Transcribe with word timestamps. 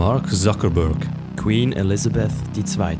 Mark 0.00 0.30
Zuckerberg, 0.30 0.96
Queen 1.36 1.74
Elizabeth 1.74 2.32
II., 2.56 2.96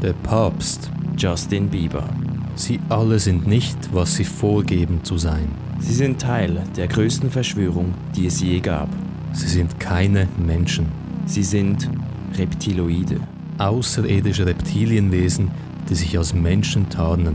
der 0.00 0.12
Papst. 0.12 0.88
Justin 1.16 1.68
Bieber. 1.68 2.08
Sie 2.54 2.78
alle 2.90 3.18
sind 3.18 3.44
nicht, 3.44 3.76
was 3.92 4.14
sie 4.14 4.24
vorgeben 4.24 5.02
zu 5.02 5.18
sein. 5.18 5.48
Sie 5.80 5.94
sind 5.94 6.20
Teil 6.20 6.62
der 6.76 6.86
größten 6.86 7.28
Verschwörung, 7.28 7.92
die 8.14 8.26
es 8.28 8.40
je 8.40 8.60
gab. 8.60 8.88
Sie 9.32 9.48
sind 9.48 9.80
keine 9.80 10.28
Menschen. 10.38 10.86
Sie 11.26 11.42
sind 11.42 11.90
Reptiloide. 12.38 13.18
Außerirdische 13.58 14.46
Reptilienwesen, 14.46 15.50
die 15.90 15.96
sich 15.96 16.16
als 16.16 16.34
Menschen 16.34 16.88
tarnen. 16.88 17.34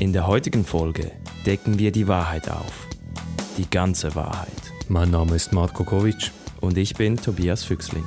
In 0.00 0.12
der 0.12 0.26
heutigen 0.26 0.64
Folge 0.64 1.12
decken 1.46 1.78
wir 1.78 1.92
die 1.92 2.08
Wahrheit 2.08 2.50
auf. 2.50 2.88
Die 3.56 3.70
ganze 3.70 4.16
Wahrheit. 4.16 4.48
Mein 4.88 5.12
Name 5.12 5.36
ist 5.36 5.52
Marko 5.52 5.84
Kovic. 5.84 6.32
Und 6.60 6.76
ich 6.76 6.94
bin 6.94 7.16
Tobias 7.16 7.62
Füchsling. 7.62 8.04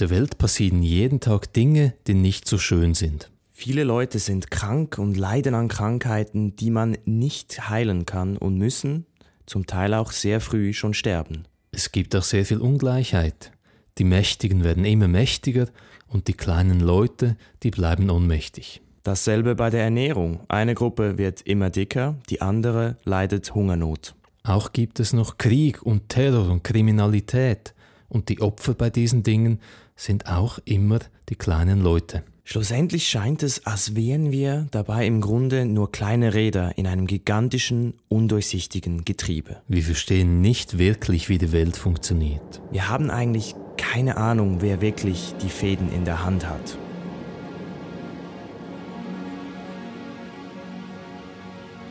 Der 0.00 0.10
Welt 0.10 0.38
passieren 0.38 0.82
jeden 0.82 1.20
Tag 1.20 1.52
Dinge, 1.52 1.94
die 2.06 2.14
nicht 2.14 2.46
so 2.48 2.58
schön 2.58 2.94
sind. 2.94 3.30
Viele 3.52 3.82
Leute 3.82 4.18
sind 4.18 4.50
krank 4.50 4.98
und 4.98 5.16
leiden 5.16 5.54
an 5.54 5.68
Krankheiten, 5.68 6.54
die 6.54 6.70
man 6.70 6.96
nicht 7.04 7.68
heilen 7.68 8.06
kann 8.06 8.36
und 8.36 8.56
müssen 8.56 9.06
zum 9.46 9.66
Teil 9.66 9.94
auch 9.94 10.12
sehr 10.12 10.40
früh 10.40 10.72
schon 10.72 10.94
sterben. 10.94 11.44
Es 11.72 11.90
gibt 11.90 12.14
auch 12.14 12.22
sehr 12.22 12.44
viel 12.44 12.58
Ungleichheit. 12.58 13.50
Die 13.98 14.04
Mächtigen 14.04 14.62
werden 14.62 14.84
immer 14.84 15.08
mächtiger 15.08 15.66
und 16.06 16.28
die 16.28 16.34
kleinen 16.34 16.80
Leute, 16.80 17.36
die 17.62 17.70
bleiben 17.70 18.10
ohnmächtig. 18.10 18.80
Dasselbe 19.02 19.54
bei 19.54 19.70
der 19.70 19.82
Ernährung. 19.82 20.40
Eine 20.48 20.74
Gruppe 20.74 21.18
wird 21.18 21.42
immer 21.42 21.70
dicker, 21.70 22.16
die 22.30 22.40
andere 22.40 22.96
leidet 23.04 23.54
Hungernot. 23.54 24.14
Auch 24.44 24.72
gibt 24.72 25.00
es 25.00 25.12
noch 25.12 25.38
Krieg 25.38 25.82
und 25.82 26.08
Terror 26.08 26.50
und 26.50 26.62
Kriminalität. 26.62 27.74
Und 28.08 28.28
die 28.28 28.40
Opfer 28.40 28.74
bei 28.74 28.88
diesen 28.88 29.22
Dingen 29.22 29.60
sind 29.98 30.28
auch 30.28 30.58
immer 30.64 31.00
die 31.28 31.34
kleinen 31.34 31.82
Leute. 31.82 32.22
Schlussendlich 32.44 33.08
scheint 33.08 33.42
es, 33.42 33.66
als 33.66 33.94
wären 33.94 34.32
wir 34.32 34.68
dabei 34.70 35.06
im 35.06 35.20
Grunde 35.20 35.66
nur 35.66 35.92
kleine 35.92 36.32
Räder 36.32 36.78
in 36.78 36.86
einem 36.86 37.06
gigantischen, 37.06 37.92
undurchsichtigen 38.08 39.04
Getriebe. 39.04 39.60
Wir 39.68 39.82
verstehen 39.82 40.40
nicht 40.40 40.78
wirklich, 40.78 41.28
wie 41.28 41.36
die 41.36 41.52
Welt 41.52 41.76
funktioniert. 41.76 42.62
Wir 42.70 42.88
haben 42.88 43.10
eigentlich 43.10 43.54
keine 43.76 44.16
Ahnung, 44.16 44.62
wer 44.62 44.80
wirklich 44.80 45.34
die 45.42 45.50
Fäden 45.50 45.92
in 45.92 46.06
der 46.06 46.24
Hand 46.24 46.48
hat. 46.48 46.78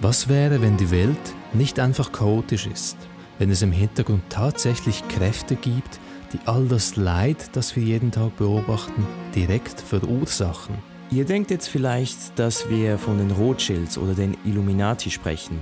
Was 0.02 0.28
wäre, 0.28 0.62
wenn 0.62 0.78
die 0.78 0.90
Welt 0.90 1.18
nicht 1.54 1.80
einfach 1.80 2.12
chaotisch 2.12 2.66
ist? 2.66 2.98
Wenn 3.38 3.52
es 3.52 3.62
im 3.62 3.72
Hintergrund 3.72 4.24
tatsächlich 4.30 5.08
Kräfte 5.08 5.56
gibt, 5.56 6.00
die 6.34 6.40
all 6.46 6.68
das 6.68 6.96
Leid, 6.96 7.50
das 7.54 7.76
wir 7.76 7.84
jeden 7.84 8.12
Tag 8.12 8.38
beobachten, 8.38 9.06
direkt 9.36 9.82
verursachen? 9.82 10.76
Ihr 11.10 11.26
denkt 11.26 11.52
jetzt 11.52 11.70
vielleicht, 11.70 12.38
dass 12.38 12.70
wir 12.70 12.98
von 12.98 13.18
den 13.18 13.32
Rothschilds 13.32 13.98
oder 13.98 14.14
den 14.14 14.36
Illuminati 14.44 15.10
sprechen. 15.10 15.60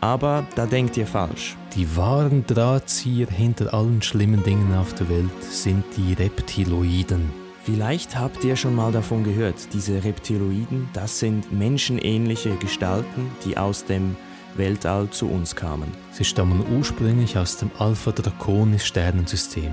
Aber 0.00 0.46
da 0.54 0.66
denkt 0.66 0.96
ihr 0.96 1.06
falsch. 1.06 1.56
Die 1.74 1.96
wahren 1.96 2.44
Drahtzieher 2.46 3.28
hinter 3.28 3.74
allen 3.74 4.00
schlimmen 4.02 4.44
Dingen 4.44 4.74
auf 4.74 4.94
der 4.94 5.08
Welt 5.08 5.42
sind 5.42 5.84
die 5.96 6.12
Reptiloiden. 6.12 7.30
Vielleicht 7.64 8.16
habt 8.16 8.44
ihr 8.44 8.54
schon 8.54 8.76
mal 8.76 8.92
davon 8.92 9.24
gehört, 9.24 9.74
diese 9.74 10.04
Reptiloiden, 10.04 10.88
das 10.92 11.18
sind 11.18 11.52
menschenähnliche 11.52 12.54
Gestalten, 12.56 13.28
die 13.44 13.58
aus 13.58 13.84
dem 13.84 14.14
Weltall 14.54 15.10
zu 15.10 15.28
uns 15.28 15.56
kamen. 15.56 15.90
Sie 16.12 16.24
stammen 16.24 16.64
ursprünglich 16.76 17.36
aus 17.36 17.56
dem 17.56 17.72
Alpha 17.78 18.12
Draconis 18.12 18.86
Sternensystem. 18.86 19.72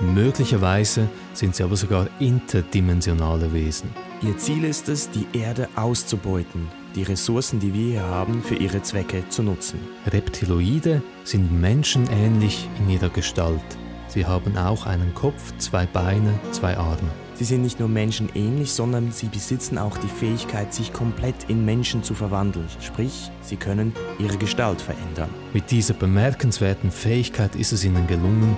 Möglicherweise 0.00 1.08
sind 1.32 1.56
sie 1.56 1.62
aber 1.62 1.76
sogar 1.76 2.08
interdimensionale 2.18 3.52
Wesen. 3.52 3.90
Ihr 4.22 4.36
Ziel 4.36 4.64
ist 4.64 4.88
es, 4.88 5.08
die 5.10 5.26
Erde 5.32 5.68
auszubeuten, 5.74 6.68
die 6.94 7.02
Ressourcen, 7.02 7.60
die 7.60 7.72
wir 7.72 7.86
hier 7.92 8.02
haben, 8.02 8.42
für 8.42 8.56
ihre 8.56 8.82
Zwecke 8.82 9.26
zu 9.28 9.42
nutzen. 9.42 9.78
Reptiloide 10.06 11.02
sind 11.24 11.50
menschenähnlich 11.50 12.68
in 12.78 12.90
ihrer 12.90 13.08
Gestalt. 13.08 13.60
Sie 14.08 14.26
haben 14.26 14.56
auch 14.56 14.86
einen 14.86 15.14
Kopf, 15.14 15.52
zwei 15.58 15.86
Beine, 15.86 16.32
zwei 16.52 16.76
Arme. 16.76 17.10
Sie 17.34 17.44
sind 17.44 17.62
nicht 17.62 17.80
nur 17.80 17.88
menschenähnlich, 17.88 18.72
sondern 18.72 19.12
sie 19.12 19.26
besitzen 19.26 19.76
auch 19.76 19.98
die 19.98 20.08
Fähigkeit, 20.08 20.72
sich 20.72 20.92
komplett 20.92 21.48
in 21.48 21.64
Menschen 21.64 22.02
zu 22.02 22.14
verwandeln. 22.14 22.66
Sprich, 22.80 23.30
sie 23.42 23.56
können 23.56 23.92
ihre 24.18 24.38
Gestalt 24.38 24.80
verändern. 24.80 25.28
Mit 25.52 25.70
dieser 25.70 25.94
bemerkenswerten 25.94 26.90
Fähigkeit 26.90 27.54
ist 27.56 27.72
es 27.72 27.84
ihnen 27.84 28.06
gelungen, 28.06 28.56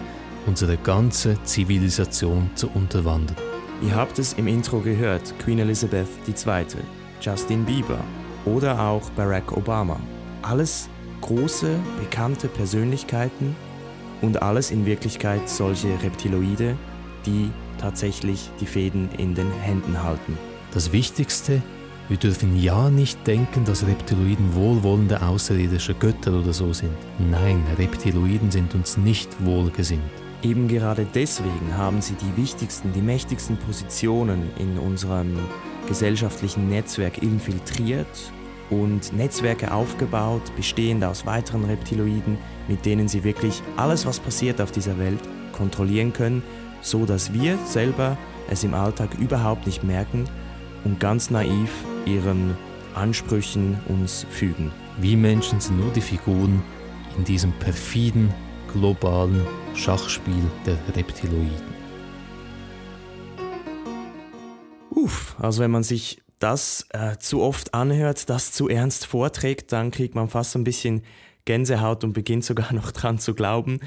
unsere 0.48 0.78
ganze 0.78 1.40
Zivilisation 1.44 2.50
zu 2.54 2.70
unterwandern. 2.70 3.36
Ihr 3.82 3.94
habt 3.94 4.18
es 4.18 4.32
im 4.32 4.48
Intro 4.48 4.80
gehört, 4.80 5.34
Queen 5.38 5.58
Elizabeth 5.58 6.08
II., 6.26 6.64
Justin 7.20 7.64
Bieber 7.64 8.00
oder 8.46 8.80
auch 8.80 9.08
Barack 9.10 9.56
Obama. 9.56 10.00
Alles 10.42 10.88
große, 11.20 11.78
bekannte 12.00 12.48
Persönlichkeiten 12.48 13.54
und 14.22 14.42
alles 14.42 14.70
in 14.70 14.86
Wirklichkeit 14.86 15.48
solche 15.48 15.88
Reptiloide, 16.02 16.76
die 17.26 17.50
tatsächlich 17.78 18.50
die 18.60 18.66
Fäden 18.66 19.10
in 19.18 19.34
den 19.34 19.50
Händen 19.60 20.02
halten. 20.02 20.36
Das 20.72 20.92
Wichtigste, 20.92 21.62
wir 22.08 22.16
dürfen 22.16 22.56
ja 22.60 22.88
nicht 22.88 23.26
denken, 23.26 23.64
dass 23.64 23.86
Reptiloiden 23.86 24.54
wohlwollende 24.54 25.20
außerirdische 25.20 25.94
Götter 25.94 26.32
oder 26.32 26.54
so 26.54 26.72
sind. 26.72 26.92
Nein, 27.30 27.62
Reptiloiden 27.76 28.50
sind 28.50 28.74
uns 28.74 28.96
nicht 28.96 29.28
wohlgesinnt. 29.44 30.02
Eben 30.42 30.68
gerade 30.68 31.04
deswegen 31.04 31.76
haben 31.76 32.00
sie 32.00 32.14
die 32.14 32.40
wichtigsten, 32.40 32.92
die 32.92 33.02
mächtigsten 33.02 33.56
Positionen 33.56 34.50
in 34.58 34.78
unserem 34.78 35.36
gesellschaftlichen 35.88 36.68
Netzwerk 36.68 37.20
infiltriert 37.22 38.32
und 38.70 39.12
Netzwerke 39.12 39.72
aufgebaut, 39.72 40.42
bestehend 40.54 41.02
aus 41.04 41.26
weiteren 41.26 41.64
Reptiloiden, 41.64 42.38
mit 42.68 42.86
denen 42.86 43.08
sie 43.08 43.24
wirklich 43.24 43.62
alles, 43.76 44.06
was 44.06 44.20
passiert 44.20 44.60
auf 44.60 44.70
dieser 44.70 44.98
Welt, 44.98 45.20
kontrollieren 45.52 46.12
können, 46.12 46.42
so 46.82 47.04
dass 47.04 47.32
wir 47.32 47.58
selber 47.64 48.16
es 48.48 48.62
im 48.62 48.74
Alltag 48.74 49.10
überhaupt 49.18 49.66
nicht 49.66 49.82
merken 49.82 50.24
und 50.84 51.00
ganz 51.00 51.30
naiv 51.30 51.70
ihren 52.06 52.56
Ansprüchen 52.94 53.78
uns 53.88 54.24
fügen. 54.30 54.70
Wir 54.98 55.16
Menschen 55.16 55.60
sind 55.60 55.80
nur 55.80 55.92
die 55.92 56.00
Figuren 56.00 56.62
in 57.16 57.24
diesem 57.24 57.52
perfiden, 57.52 58.32
globalen 58.68 59.46
Schachspiel 59.74 60.42
der 60.66 60.78
Reptiloiden. 60.94 61.78
Uff, 64.90 65.36
also 65.38 65.62
wenn 65.62 65.70
man 65.70 65.82
sich 65.82 66.22
das 66.38 66.86
äh, 66.90 67.16
zu 67.18 67.42
oft 67.42 67.74
anhört, 67.74 68.28
das 68.28 68.52
zu 68.52 68.68
ernst 68.68 69.06
vorträgt, 69.06 69.72
dann 69.72 69.90
kriegt 69.90 70.14
man 70.14 70.28
fast 70.28 70.54
ein 70.56 70.64
bisschen 70.64 71.02
Gänsehaut 71.44 72.04
und 72.04 72.12
beginnt 72.12 72.44
sogar 72.44 72.72
noch 72.74 72.92
dran 72.92 73.18
zu 73.18 73.34
glauben. 73.34 73.80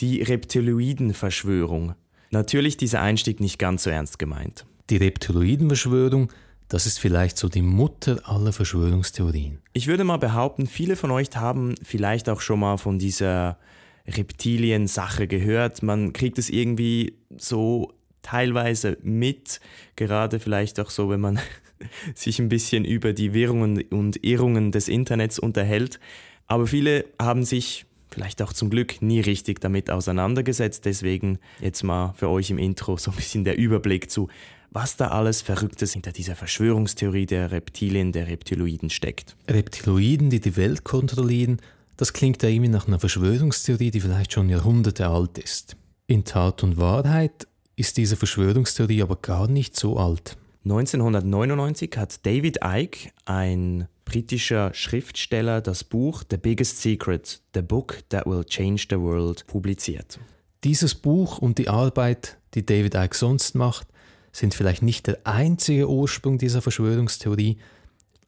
Die 0.00 0.22
Reptiloiden-Verschwörung. 0.22 1.94
Natürlich 2.30 2.76
dieser 2.76 3.02
Einstieg 3.02 3.40
nicht 3.40 3.58
ganz 3.58 3.82
so 3.82 3.90
ernst 3.90 4.18
gemeint. 4.18 4.64
Die 4.88 4.96
Reptiloiden-Verschwörung, 4.96 6.32
das 6.68 6.86
ist 6.86 6.98
vielleicht 6.98 7.36
so 7.36 7.48
die 7.48 7.62
Mutter 7.62 8.20
aller 8.24 8.52
Verschwörungstheorien. 8.52 9.58
Ich 9.74 9.86
würde 9.86 10.04
mal 10.04 10.16
behaupten, 10.16 10.66
viele 10.66 10.96
von 10.96 11.10
euch 11.10 11.28
haben 11.34 11.74
vielleicht 11.82 12.28
auch 12.30 12.40
schon 12.40 12.60
mal 12.60 12.78
von 12.78 12.98
dieser 12.98 13.58
Reptilien-Sache 14.06 15.26
gehört. 15.26 15.82
Man 15.82 16.12
kriegt 16.12 16.38
es 16.38 16.50
irgendwie 16.50 17.14
so 17.36 17.92
teilweise 18.22 18.98
mit, 19.02 19.60
gerade 19.96 20.38
vielleicht 20.38 20.80
auch 20.80 20.90
so, 20.90 21.10
wenn 21.10 21.20
man 21.20 21.38
sich 22.14 22.38
ein 22.38 22.48
bisschen 22.48 22.84
über 22.84 23.12
die 23.12 23.34
Wirrungen 23.34 23.82
und 23.90 24.24
Irrungen 24.24 24.72
des 24.72 24.88
Internets 24.88 25.38
unterhält. 25.38 26.00
Aber 26.46 26.66
viele 26.66 27.04
haben 27.20 27.44
sich 27.44 27.86
vielleicht 28.10 28.42
auch 28.42 28.52
zum 28.52 28.70
Glück 28.70 29.00
nie 29.02 29.20
richtig 29.20 29.60
damit 29.60 29.90
auseinandergesetzt. 29.90 30.84
Deswegen 30.84 31.38
jetzt 31.60 31.82
mal 31.82 32.12
für 32.16 32.28
euch 32.28 32.50
im 32.50 32.58
Intro 32.58 32.96
so 32.96 33.10
ein 33.10 33.16
bisschen 33.16 33.44
der 33.44 33.56
Überblick 33.56 34.10
zu, 34.10 34.28
was 34.70 34.96
da 34.96 35.08
alles 35.08 35.42
Verrücktes 35.42 35.92
hinter 35.92 36.12
dieser 36.12 36.36
Verschwörungstheorie 36.36 37.26
der 37.26 37.50
Reptilien, 37.52 38.12
der 38.12 38.28
Reptiloiden 38.28 38.90
steckt. 38.90 39.36
Reptiloiden, 39.48 40.30
die 40.30 40.40
die 40.40 40.56
Welt 40.56 40.84
kontrollieren, 40.84 41.58
Das 41.96 42.12
klingt 42.12 42.42
ja 42.42 42.48
irgendwie 42.48 42.70
nach 42.70 42.86
einer 42.86 43.00
Verschwörungstheorie, 43.00 43.90
die 43.90 44.00
vielleicht 44.00 44.32
schon 44.32 44.48
Jahrhunderte 44.48 45.08
alt 45.08 45.38
ist. 45.38 45.76
In 46.06 46.24
Tat 46.24 46.62
und 46.62 46.76
Wahrheit 46.76 47.46
ist 47.76 47.96
diese 47.96 48.16
Verschwörungstheorie 48.16 49.02
aber 49.02 49.16
gar 49.16 49.48
nicht 49.48 49.76
so 49.76 49.96
alt. 49.96 50.36
1999 50.64 51.90
hat 51.96 52.24
David 52.24 52.58
Icke, 52.62 53.10
ein 53.24 53.88
britischer 54.04 54.72
Schriftsteller, 54.74 55.60
das 55.60 55.84
Buch 55.84 56.22
The 56.30 56.36
Biggest 56.36 56.80
Secret, 56.80 57.40
The 57.54 57.62
Book 57.62 57.98
That 58.10 58.26
Will 58.26 58.44
Change 58.44 58.86
the 58.90 58.98
World 58.98 59.46
publiziert. 59.46 60.18
Dieses 60.64 60.94
Buch 60.94 61.38
und 61.38 61.58
die 61.58 61.68
Arbeit, 61.68 62.38
die 62.54 62.64
David 62.64 62.94
Icke 62.94 63.16
sonst 63.16 63.54
macht, 63.54 63.88
sind 64.32 64.54
vielleicht 64.54 64.82
nicht 64.82 65.06
der 65.06 65.18
einzige 65.24 65.88
Ursprung 65.88 66.38
dieser 66.38 66.62
Verschwörungstheorie, 66.62 67.58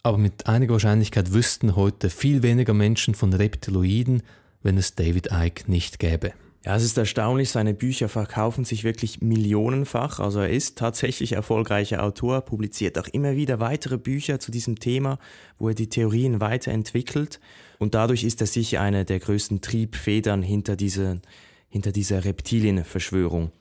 aber 0.04 0.18
mit 0.18 0.46
einiger 0.46 0.74
Wahrscheinlichkeit 0.74 1.32
wüssten 1.32 1.76
heute 1.76 2.10
viel 2.10 2.42
weniger 2.42 2.74
Menschen 2.74 3.14
von 3.14 3.32
Reptiloiden, 3.32 4.22
wenn 4.62 4.76
es 4.76 4.94
David 4.94 5.30
Icke 5.32 5.70
nicht 5.70 5.98
gäbe. 5.98 6.34
Ja, 6.64 6.76
es 6.76 6.84
ist 6.84 6.96
erstaunlich, 6.96 7.50
seine 7.50 7.74
Bücher 7.74 8.08
verkaufen 8.08 8.64
sich 8.64 8.84
wirklich 8.84 9.22
millionenfach. 9.22 10.20
Also 10.20 10.40
er 10.40 10.50
ist 10.50 10.78
tatsächlich 10.78 11.32
erfolgreicher 11.32 12.02
Autor, 12.02 12.42
publiziert 12.42 12.98
auch 12.98 13.08
immer 13.08 13.34
wieder 13.34 13.60
weitere 13.60 13.98
Bücher 13.98 14.40
zu 14.40 14.50
diesem 14.50 14.78
Thema, 14.78 15.18
wo 15.58 15.68
er 15.68 15.74
die 15.74 15.88
Theorien 15.88 16.40
weiterentwickelt. 16.40 17.40
Und 17.78 17.94
dadurch 17.94 18.24
ist 18.24 18.40
er 18.40 18.46
sicher 18.46 18.80
eine 18.82 19.04
der 19.04 19.20
größten 19.20 19.62
Triebfedern 19.62 20.42
hinter, 20.42 20.76
diese, 20.76 21.20
hinter 21.68 21.92
dieser 21.92 22.24
Reptilienverschwörung. 22.24 23.52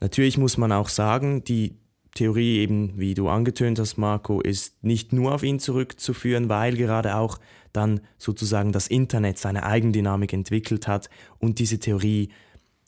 Natürlich 0.00 0.38
muss 0.38 0.56
man 0.56 0.72
auch 0.72 0.88
sagen, 0.88 1.44
die 1.44 1.76
Theorie 2.14 2.58
eben, 2.58 2.98
wie 2.98 3.14
du 3.14 3.28
angetönt 3.28 3.78
hast, 3.78 3.96
Marco, 3.96 4.40
ist 4.40 4.82
nicht 4.82 5.12
nur 5.12 5.34
auf 5.34 5.42
ihn 5.42 5.58
zurückzuführen, 5.58 6.48
weil 6.48 6.76
gerade 6.76 7.16
auch 7.16 7.38
dann 7.72 8.00
sozusagen 8.18 8.72
das 8.72 8.88
Internet 8.88 9.38
seine 9.38 9.64
Eigendynamik 9.64 10.32
entwickelt 10.32 10.88
hat 10.88 11.08
und 11.38 11.58
diese 11.58 11.78
Theorie 11.78 12.30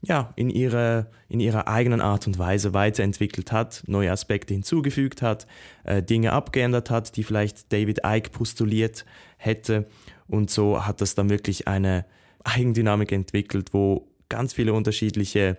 ja, 0.05 0.33
in, 0.35 0.51
ihrer, 0.51 1.07
in 1.29 1.39
ihrer 1.39 1.69
eigenen 1.69 2.01
Art 2.01 2.27
und 2.27 2.37
Weise 2.37 2.75
weiterentwickelt 2.75 3.53
hat, 3.53 3.85
neue 3.87 4.11
Aspekte 4.11 4.53
hinzugefügt 4.53 5.23
hat, 5.23 5.47
äh, 5.85 6.03
Dinge 6.03 6.33
abgeändert 6.33 6.91
hat, 6.91 7.17
die 7.17 7.23
vielleicht 7.23 7.73
David 7.73 8.01
Icke 8.05 8.31
postuliert 8.31 9.05
hätte. 9.37 9.87
Und 10.27 10.51
so 10.51 10.85
hat 10.85 11.01
das 11.01 11.15
dann 11.15 11.31
wirklich 11.31 11.69
eine 11.69 12.05
Eigendynamik 12.43 13.13
entwickelt, 13.13 13.73
wo 13.73 14.09
ganz 14.29 14.53
viele 14.53 14.73
unterschiedliche 14.73 15.57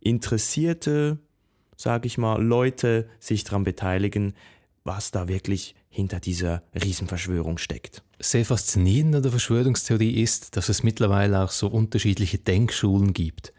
interessierte 0.00 1.18
sage 1.82 2.06
ich 2.06 2.16
mal, 2.16 2.40
Leute 2.40 3.08
sich 3.18 3.42
daran 3.42 3.64
beteiligen, 3.64 4.34
was 4.84 5.10
da 5.10 5.26
wirklich 5.26 5.74
hinter 5.88 6.20
dieser 6.20 6.62
Riesenverschwörung 6.74 7.58
steckt. 7.58 8.02
Sehr 8.20 8.44
faszinierend 8.44 9.16
an 9.16 9.22
der 9.22 9.32
Verschwörungstheorie 9.32 10.22
ist, 10.22 10.56
dass 10.56 10.68
es 10.68 10.84
mittlerweile 10.84 11.42
auch 11.42 11.50
so 11.50 11.66
unterschiedliche 11.66 12.38
Denkschulen 12.38 13.12
gibt. 13.12 13.52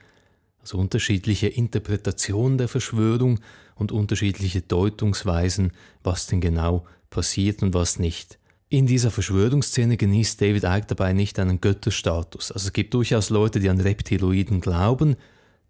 Also 0.62 0.78
unterschiedliche 0.78 1.48
Interpretationen 1.48 2.58
der 2.58 2.70
Verschwörung 2.70 3.42
und 3.76 3.92
unterschiedliche 3.92 4.62
Deutungsweisen, 4.62 5.74
was 6.02 6.28
denn 6.28 6.40
genau 6.40 6.86
passiert 7.10 7.62
und 7.62 7.74
was 7.74 8.00
nicht. 8.00 8.40
In 8.70 8.88
dieser 8.88 9.12
Verschwörungsszene 9.12 9.98
genießt 9.98 10.42
David 10.42 10.64
Icke 10.64 10.88
dabei 10.88 11.12
nicht 11.12 11.40
einen 11.40 11.60
Götterstatus. 11.60 12.54
Also 12.54 12.68
es 12.68 12.74
gibt 12.74 12.94
durchaus 12.94 13.30
Leute, 13.30 13.60
die 13.60 13.70
an 13.70 13.82
Reptiloiden 13.82 14.62
glauben, 14.62 15.18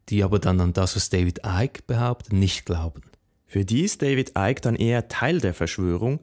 die 0.10 0.24
aber 0.24 0.40
dann 0.40 0.60
an 0.60 0.74
das, 0.74 0.96
was 0.96 1.10
David 1.10 1.42
Icke 1.46 1.84
behauptet, 1.88 2.34
nicht 2.34 2.66
glauben. 2.66 3.02
Für 3.46 3.66
die 3.66 3.82
ist 3.82 4.02
David 4.02 4.34
Icke 4.38 4.62
dann 4.62 4.76
eher 4.76 5.08
Teil 5.08 5.40
der 5.40 5.54
Verschwörung, 5.54 6.20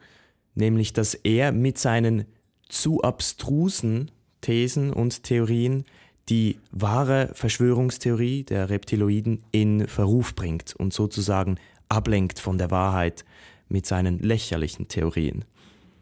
nämlich 0.55 0.93
dass 0.93 1.15
er 1.15 1.53
mit 1.53 1.79
seinen 1.79 2.27
zu 2.69 3.03
abstrusen 3.03 4.11
Thesen 4.41 4.93
und 4.93 5.23
Theorien 5.25 5.85
die 6.29 6.59
wahre 6.71 7.31
Verschwörungstheorie 7.35 8.45
der 8.45 8.71
Reptiloiden 8.71 9.43
in 9.51 9.87
Verruf 9.89 10.35
bringt 10.35 10.75
und 10.77 10.93
sozusagen 10.93 11.59
ablenkt 11.89 12.39
von 12.39 12.57
der 12.57 12.71
Wahrheit 12.71 13.25
mit 13.69 13.87
seinen 13.87 14.19
lächerlichen 14.19 14.89
Theorien. 14.89 15.45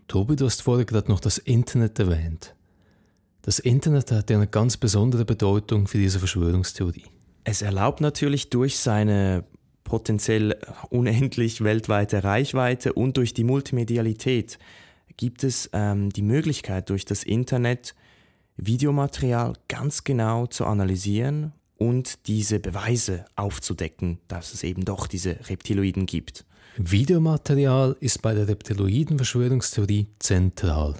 Tobi, 0.06 0.36
du 0.36 0.46
hast 0.46 0.62
vorher 0.62 0.84
gerade 0.84 1.10
noch 1.10 1.20
das 1.20 1.38
Internet 1.38 1.98
erwähnt. 1.98 2.54
Das 3.42 3.58
Internet 3.58 4.10
hat 4.12 4.30
ja 4.30 4.36
eine 4.36 4.46
ganz 4.46 4.76
besondere 4.76 5.24
Bedeutung 5.24 5.86
für 5.86 5.98
diese 5.98 6.18
Verschwörungstheorie. 6.18 7.06
Es 7.50 7.62
erlaubt 7.62 8.02
natürlich 8.02 8.50
durch 8.50 8.76
seine 8.76 9.42
potenziell 9.82 10.58
unendlich 10.90 11.64
weltweite 11.64 12.22
Reichweite 12.22 12.92
und 12.92 13.16
durch 13.16 13.32
die 13.32 13.42
Multimedialität 13.42 14.58
gibt 15.16 15.44
es 15.44 15.70
ähm, 15.72 16.10
die 16.10 16.20
Möglichkeit, 16.20 16.90
durch 16.90 17.06
das 17.06 17.24
Internet 17.24 17.94
Videomaterial 18.58 19.54
ganz 19.66 20.04
genau 20.04 20.46
zu 20.46 20.66
analysieren 20.66 21.54
und 21.78 22.26
diese 22.26 22.60
Beweise 22.60 23.24
aufzudecken, 23.34 24.18
dass 24.28 24.52
es 24.52 24.62
eben 24.62 24.84
doch 24.84 25.06
diese 25.06 25.38
Reptiloiden 25.48 26.04
gibt. 26.04 26.44
Videomaterial 26.76 27.96
ist 27.98 28.20
bei 28.20 28.34
der 28.34 28.46
Reptiloiden-Verschwörungstheorie 28.46 30.08
zentral. 30.18 30.96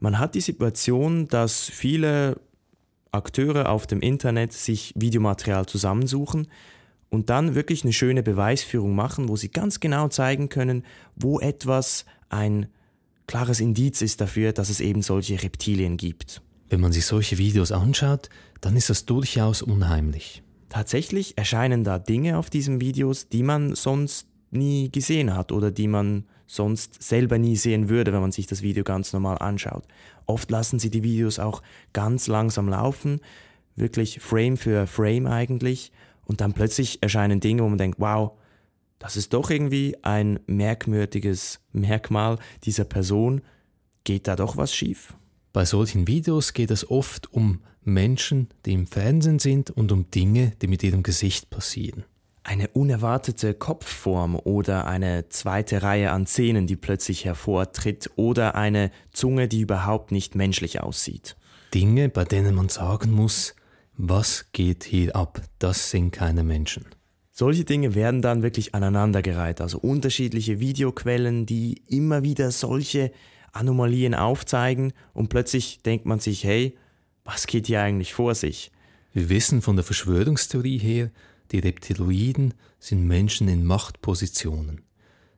Man 0.00 0.18
hat 0.18 0.34
die 0.34 0.42
Situation, 0.42 1.26
dass 1.28 1.70
viele 1.70 2.38
Akteure 3.12 3.68
auf 3.68 3.86
dem 3.86 4.00
Internet 4.00 4.52
sich 4.52 4.92
Videomaterial 4.96 5.66
zusammensuchen 5.66 6.48
und 7.08 7.30
dann 7.30 7.54
wirklich 7.54 7.84
eine 7.84 7.92
schöne 7.92 8.22
Beweisführung 8.22 8.94
machen, 8.94 9.28
wo 9.28 9.36
sie 9.36 9.48
ganz 9.48 9.80
genau 9.80 10.08
zeigen 10.08 10.48
können, 10.48 10.84
wo 11.14 11.40
etwas 11.40 12.04
ein 12.28 12.66
klares 13.26 13.60
Indiz 13.60 14.02
ist 14.02 14.20
dafür, 14.20 14.52
dass 14.52 14.68
es 14.68 14.80
eben 14.80 15.02
solche 15.02 15.42
Reptilien 15.42 15.96
gibt. 15.96 16.42
Wenn 16.68 16.80
man 16.80 16.92
sich 16.92 17.06
solche 17.06 17.38
Videos 17.38 17.72
anschaut, 17.72 18.28
dann 18.60 18.76
ist 18.76 18.90
das 18.90 19.06
durchaus 19.06 19.62
unheimlich. 19.62 20.42
Tatsächlich 20.68 21.38
erscheinen 21.38 21.84
da 21.84 21.98
Dinge 21.98 22.38
auf 22.38 22.50
diesen 22.50 22.80
Videos, 22.80 23.28
die 23.28 23.42
man 23.42 23.74
sonst 23.74 24.26
nie 24.50 24.90
gesehen 24.90 25.34
hat 25.34 25.52
oder 25.52 25.70
die 25.70 25.88
man 25.88 26.24
sonst 26.46 27.02
selber 27.02 27.38
nie 27.38 27.56
sehen 27.56 27.88
würde, 27.88 28.12
wenn 28.12 28.20
man 28.20 28.32
sich 28.32 28.46
das 28.46 28.62
Video 28.62 28.84
ganz 28.84 29.12
normal 29.12 29.38
anschaut. 29.38 29.84
Oft 30.26 30.50
lassen 30.50 30.78
sie 30.78 30.90
die 30.90 31.02
Videos 31.02 31.38
auch 31.38 31.62
ganz 31.92 32.28
langsam 32.28 32.68
laufen, 32.68 33.20
wirklich 33.74 34.20
Frame 34.20 34.56
für 34.56 34.86
Frame 34.86 35.26
eigentlich, 35.26 35.92
und 36.24 36.40
dann 36.40 36.54
plötzlich 36.54 37.02
erscheinen 37.02 37.38
Dinge, 37.38 37.62
wo 37.62 37.68
man 37.68 37.78
denkt, 37.78 38.00
wow, 38.00 38.32
das 38.98 39.16
ist 39.16 39.32
doch 39.32 39.50
irgendwie 39.50 39.96
ein 40.02 40.40
merkwürdiges 40.46 41.60
Merkmal 41.72 42.38
dieser 42.64 42.84
Person. 42.84 43.42
Geht 44.02 44.26
da 44.26 44.34
doch 44.34 44.56
was 44.56 44.74
schief? 44.74 45.14
Bei 45.52 45.64
solchen 45.64 46.08
Videos 46.08 46.52
geht 46.52 46.72
es 46.72 46.90
oft 46.90 47.32
um 47.32 47.60
Menschen, 47.82 48.48
die 48.64 48.72
im 48.72 48.88
Fernsehen 48.88 49.38
sind 49.38 49.70
und 49.70 49.92
um 49.92 50.10
Dinge, 50.10 50.52
die 50.60 50.66
mit 50.66 50.82
ihrem 50.82 51.04
Gesicht 51.04 51.50
passieren 51.50 52.04
eine 52.46 52.68
unerwartete 52.68 53.54
Kopfform 53.54 54.36
oder 54.36 54.86
eine 54.86 55.28
zweite 55.28 55.82
Reihe 55.82 56.12
an 56.12 56.26
Zähnen, 56.26 56.68
die 56.68 56.76
plötzlich 56.76 57.24
hervortritt 57.24 58.08
oder 58.14 58.54
eine 58.54 58.92
Zunge, 59.12 59.48
die 59.48 59.62
überhaupt 59.62 60.12
nicht 60.12 60.36
menschlich 60.36 60.80
aussieht. 60.80 61.36
Dinge, 61.74 62.08
bei 62.08 62.24
denen 62.24 62.54
man 62.54 62.68
sagen 62.68 63.10
muss, 63.10 63.56
was 63.96 64.46
geht 64.52 64.84
hier 64.84 65.16
ab? 65.16 65.42
Das 65.58 65.90
sind 65.90 66.12
keine 66.12 66.44
Menschen. 66.44 66.84
Solche 67.32 67.64
Dinge 67.64 67.96
werden 67.96 68.22
dann 68.22 68.44
wirklich 68.44 68.76
aneinandergereiht, 68.76 69.60
also 69.60 69.78
unterschiedliche 69.78 70.60
Videoquellen, 70.60 71.46
die 71.46 71.82
immer 71.88 72.22
wieder 72.22 72.52
solche 72.52 73.10
Anomalien 73.52 74.14
aufzeigen 74.14 74.92
und 75.14 75.30
plötzlich 75.30 75.82
denkt 75.82 76.06
man 76.06 76.20
sich, 76.20 76.44
hey, 76.44 76.78
was 77.24 77.48
geht 77.48 77.66
hier 77.66 77.82
eigentlich 77.82 78.14
vor 78.14 78.36
sich? 78.36 78.70
Wir 79.12 79.28
wissen 79.30 79.62
von 79.62 79.74
der 79.74 79.84
Verschwörungstheorie 79.84 80.78
her, 80.78 81.10
die 81.52 81.58
Reptiloiden 81.58 82.54
sind 82.78 83.06
Menschen 83.06 83.48
in 83.48 83.64
Machtpositionen. 83.64 84.82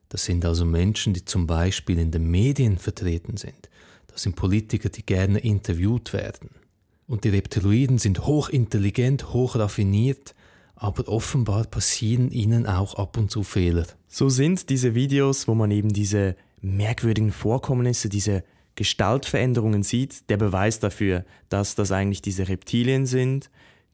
Das 0.09 0.25
sind 0.25 0.45
also 0.45 0.65
Menschen, 0.65 1.13
die 1.13 1.25
zum 1.25 1.47
Beispiel 1.47 1.99
in 1.99 2.11
den 2.11 2.31
Medien 2.31 2.79
vertreten 2.79 3.37
sind. 3.37 3.69
Das 4.07 4.23
sind 4.23 4.37
Politiker, 4.37 4.89
die 4.89 5.05
gerne 5.05 5.39
interviewt 5.39 6.13
werden. 6.13 6.51
Und 7.07 7.25
die 7.25 7.31
Reptiloiden 7.31 7.99
sind 7.99 8.27
hochintelligent, 8.27 9.33
hochraffiniert, 9.33 10.35
aber 10.75 11.09
offenbar 11.09 11.65
passieren 11.65 12.31
ihnen 12.31 12.67
auch 12.67 12.95
ab 12.95 13.17
und 13.17 13.31
zu 13.31 13.43
Fehler. 13.43 13.87
So 14.07 14.29
sind 14.29 14.71
diese 14.71 14.95
Videos, 14.95 15.49
wo 15.49 15.55
man 15.55 15.71
eben 15.71 15.89
diese 15.89 16.37
merkwürdigen 16.61 17.33
Vorkommnisse, 17.33 18.09
diese 18.09 18.45
Gestaltveränderungen 18.75 19.83
sieht, 19.83 20.31
der 20.31 20.37
Beweis 20.37 20.79
dafür, 20.79 21.25
dass 21.49 21.75
das 21.75 21.91
eigentlich 21.91 22.23
diese 22.23 22.49
Reptilien 22.49 23.07
sind, 23.07 23.51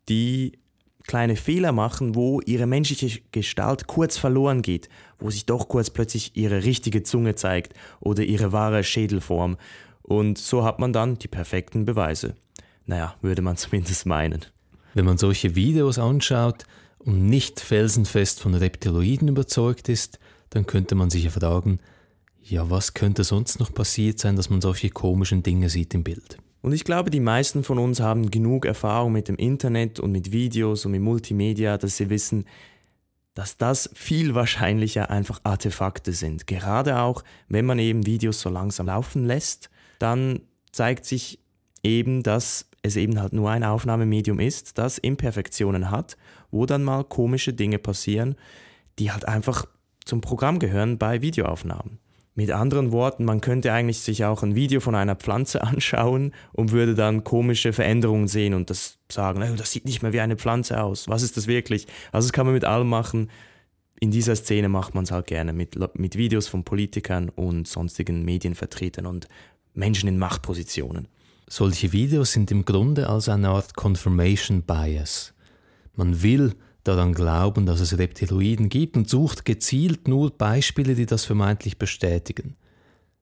die 0.09 0.59
kleine 1.07 1.37
Fehler 1.37 1.73
machen, 1.73 2.15
wo 2.15 2.41
ihre 2.41 2.67
menschliche 2.67 3.21
Gestalt 3.33 3.87
kurz 3.87 4.17
verloren 4.17 4.63
geht, 4.63 4.89
wo 5.19 5.31
sich 5.31 5.47
doch 5.47 5.69
kurz 5.69 5.91
plötzlich 5.91 6.37
ihre 6.37 6.65
richtige 6.65 7.03
Zunge 7.03 7.35
zeigt 7.35 7.75
oder 8.01 8.23
ihre 8.23 8.53
wahre 8.53 8.83
Schädelform. 8.85 9.57
Und 10.03 10.39
so 10.39 10.65
hat 10.65 10.79
man 10.79 10.93
dann 10.93 11.19
die 11.19 11.29
perfekten 11.29 11.85
Beweise. 11.85 12.35
Naja, 12.87 13.15
würde 13.23 13.43
man 13.43 13.57
zumindest 13.59 14.07
meinen. 14.07 14.45
Wenn 14.95 15.05
man 15.05 15.19
solche 15.19 15.55
Videos 15.55 15.99
anschaut 15.99 16.65
und 16.99 17.27
nicht 17.29 17.61
felsenfest 17.61 18.41
von 18.41 18.55
Reptiloiden 18.55 19.29
überzeugt 19.29 19.89
ist, 19.89 20.19
dann 20.51 20.67
könnte 20.67 20.95
man 20.95 21.11
sich 21.11 21.25
ja 21.25 21.31
fragen, 21.31 21.81
ja, 22.43 22.69
was 22.71 22.95
könnte 22.95 23.25
sonst 23.25 23.59
noch 23.59 23.73
passiert 23.73 24.21
sein, 24.21 24.37
dass 24.37 24.51
man 24.51 24.61
solche 24.61 24.91
komischen 24.91 25.43
Dinge 25.43 25.69
sieht 25.71 25.95
im 25.95 26.05
Bild? 26.05 26.39
Und 26.65 26.73
ich 26.73 26.85
glaube, 26.85 27.11
die 27.11 27.21
meisten 27.21 27.63
von 27.63 27.79
uns 27.79 28.01
haben 28.01 28.31
genug 28.31 28.65
Erfahrung 28.65 29.13
mit 29.13 29.29
dem 29.29 29.37
Internet 29.37 30.01
und 30.01 30.13
mit 30.13 30.33
Videos 30.33 30.87
und 30.87 30.93
mit 30.93 31.03
Multimedia, 31.03 31.77
dass 31.77 31.99
sie 31.99 32.09
wissen, 32.09 32.47
dass 33.35 33.59
das 33.59 33.91
viel 33.93 34.35
wahrscheinlicher 34.35 35.11
einfach 35.11 35.43
Artefakte 35.45 36.13
sind. 36.13 36.47
Gerade 36.47 37.01
auch, 37.01 37.23
wenn 37.49 37.67
man 37.67 37.79
eben 37.79 38.07
Videos 38.07 38.41
so 38.41 38.49
langsam 38.49 38.87
laufen 38.87 39.27
lässt, 39.27 39.69
dann 39.99 40.41
zeigt 40.73 41.05
sich 41.05 41.39
eben, 41.83 42.23
dass 42.23 42.71
es 42.81 42.97
eben 42.97 43.21
halt 43.21 43.35
nur 43.35 43.51
ein 43.51 43.63
Aufnahmemedium 43.63 44.41
ist, 44.41 44.79
das 44.79 44.97
Imperfektionen 44.97 45.91
hat, 45.91 46.17
wo 46.51 46.65
dann 46.65 46.83
mal 46.83 47.05
komische 47.05 47.53
Dinge 47.53 47.79
passieren, 47.79 48.37
die 48.99 49.13
halt 49.13 49.29
einfach 49.29 49.67
zum 50.07 50.23
Programm 50.23 50.59
gehören 50.59 50.97
bei 50.97 51.21
Videoaufnahmen. 51.21 51.99
Mit 52.37 52.51
anderen 52.51 52.91
Worten, 52.91 53.25
man 53.25 53.41
könnte 53.41 53.73
eigentlich 53.73 54.01
sich 54.01 54.25
auch 54.25 54.43
ein 54.43 54.57
Video 54.57 54.81
von 54.81 54.97
einer 54.97 55.15
Pflanze 55.15 55.63
anschauen 55.63 56.33
und 56.53 56.73
würde 56.73 56.95
dann 56.95 57.25
komische 57.25 57.73
Veränderungen 57.73 58.27
sehen 58.27 58.55
und 58.55 58.71
das 58.71 58.99
sagen, 59.11 59.41
das 59.57 59.71
sieht 59.71 59.85
nicht 59.85 60.03
mehr 60.03 60.13
wie 60.13 60.21
eine 60.21 60.37
Pflanze 60.37 60.83
aus. 60.83 61.09
Was 61.09 61.23
ist 61.23 61.37
das 61.37 61.47
wirklich? 61.47 61.87
Also 62.11 62.27
das 62.27 62.33
kann 62.33 62.47
man 62.47 62.55
mit 62.55 62.65
allem 62.65 62.89
machen. 62.89 63.31
In 64.01 64.11
dieser 64.11 64.35
Szene 64.35 64.69
macht 64.69 64.95
man 64.95 65.05
es 65.05 65.13
halt 65.13 65.29
gerne 65.29 65.53
mit, 65.53 65.79
mit 65.97 66.17
Videos 66.17 66.49
von 66.49 66.65
Politikern 66.65 67.29
und 67.29 67.69
sonstigen 67.69 68.25
Medienvertretern 68.25 69.07
und 69.07 69.29
Menschen 69.73 70.09
in 70.09 70.19
Machtpositionen. 70.19 71.09
Solche 71.47 71.93
Videos 71.93 72.33
sind 72.33 72.51
im 72.51 72.65
Grunde 72.65 73.09
als 73.09 73.29
eine 73.29 73.51
Art 73.51 73.77
Confirmation 73.77 74.63
Bias. 74.63 75.35
Man 75.95 76.23
will 76.23 76.55
daran 76.85 77.15
glauben, 77.15 77.67
dass 77.67 77.81
es 77.81 77.99
Reptiloiden 77.99 78.69
gibt 78.69 78.97
und 78.97 79.09
sucht 79.09 79.45
gezielt 79.45 80.07
nur 80.07 80.31
Beispiele, 80.31 80.95
die 80.95 81.07
das 81.07 81.25
vermeintlich 81.25 81.79
bestätigen. 81.79 82.57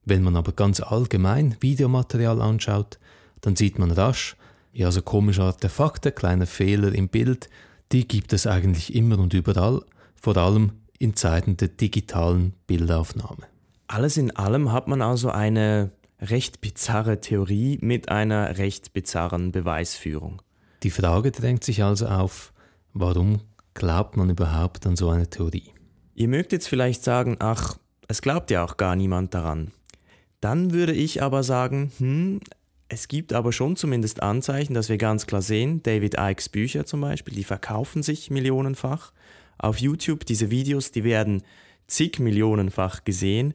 Wenn 0.04 0.22
man 0.22 0.36
aber 0.36 0.52
ganz 0.52 0.80
allgemein 0.80 1.56
Videomaterial 1.60 2.42
anschaut, 2.42 2.98
dann 3.40 3.56
sieht 3.56 3.78
man 3.78 3.90
rasch, 3.90 4.36
ja, 4.72 4.90
so 4.90 5.02
komische 5.02 5.42
Artefakte, 5.42 6.12
kleine 6.12 6.46
Fehler 6.46 6.94
im 6.94 7.08
Bild, 7.08 7.48
die 7.92 8.08
gibt 8.08 8.32
es 8.32 8.46
eigentlich 8.46 8.94
immer 8.94 9.18
und 9.18 9.34
überall, 9.34 9.82
vor 10.14 10.36
allem 10.36 10.72
in 10.98 11.14
Zeiten 11.14 11.56
der 11.56 11.68
digitalen 11.68 12.54
Bildaufnahme. 12.66 13.42
Alles 13.86 14.16
in 14.16 14.34
allem 14.34 14.72
hat 14.72 14.88
man 14.88 15.02
also 15.02 15.30
eine 15.30 15.90
recht 16.20 16.60
bizarre 16.60 17.20
Theorie 17.20 17.78
mit 17.82 18.08
einer 18.08 18.56
recht 18.56 18.92
bizarren 18.92 19.52
Beweisführung. 19.52 20.40
Die 20.82 20.90
Frage 20.90 21.32
drängt 21.32 21.64
sich 21.64 21.82
also 21.82 22.06
auf, 22.06 22.52
warum 22.94 23.40
glaubt 23.74 24.16
man 24.16 24.30
überhaupt 24.30 24.86
an 24.86 24.96
so 24.96 25.10
eine 25.10 25.28
Theorie? 25.28 25.72
Ihr 26.14 26.28
mögt 26.28 26.52
jetzt 26.52 26.68
vielleicht 26.68 27.02
sagen, 27.04 27.36
ach, 27.38 27.78
es 28.08 28.22
glaubt 28.22 28.50
ja 28.50 28.64
auch 28.64 28.76
gar 28.76 28.96
niemand 28.96 29.34
daran. 29.34 29.72
Dann 30.40 30.72
würde 30.72 30.92
ich 30.92 31.22
aber 31.22 31.42
sagen, 31.42 31.92
hm, 31.98 32.40
es 32.88 33.08
gibt 33.08 33.32
aber 33.32 33.52
schon 33.52 33.76
zumindest 33.76 34.22
Anzeichen, 34.22 34.74
dass 34.74 34.90
wir 34.90 34.98
ganz 34.98 35.26
klar 35.26 35.40
sehen, 35.40 35.82
David 35.82 36.16
Ikes 36.18 36.50
Bücher 36.50 36.84
zum 36.84 37.00
Beispiel, 37.00 37.34
die 37.34 37.44
verkaufen 37.44 38.02
sich 38.02 38.30
millionenfach. 38.30 39.12
Auf 39.56 39.78
YouTube, 39.78 40.26
diese 40.26 40.50
Videos, 40.50 40.90
die 40.90 41.04
werden 41.04 41.42
zig 41.86 42.18
millionenfach 42.18 43.04
gesehen. 43.04 43.54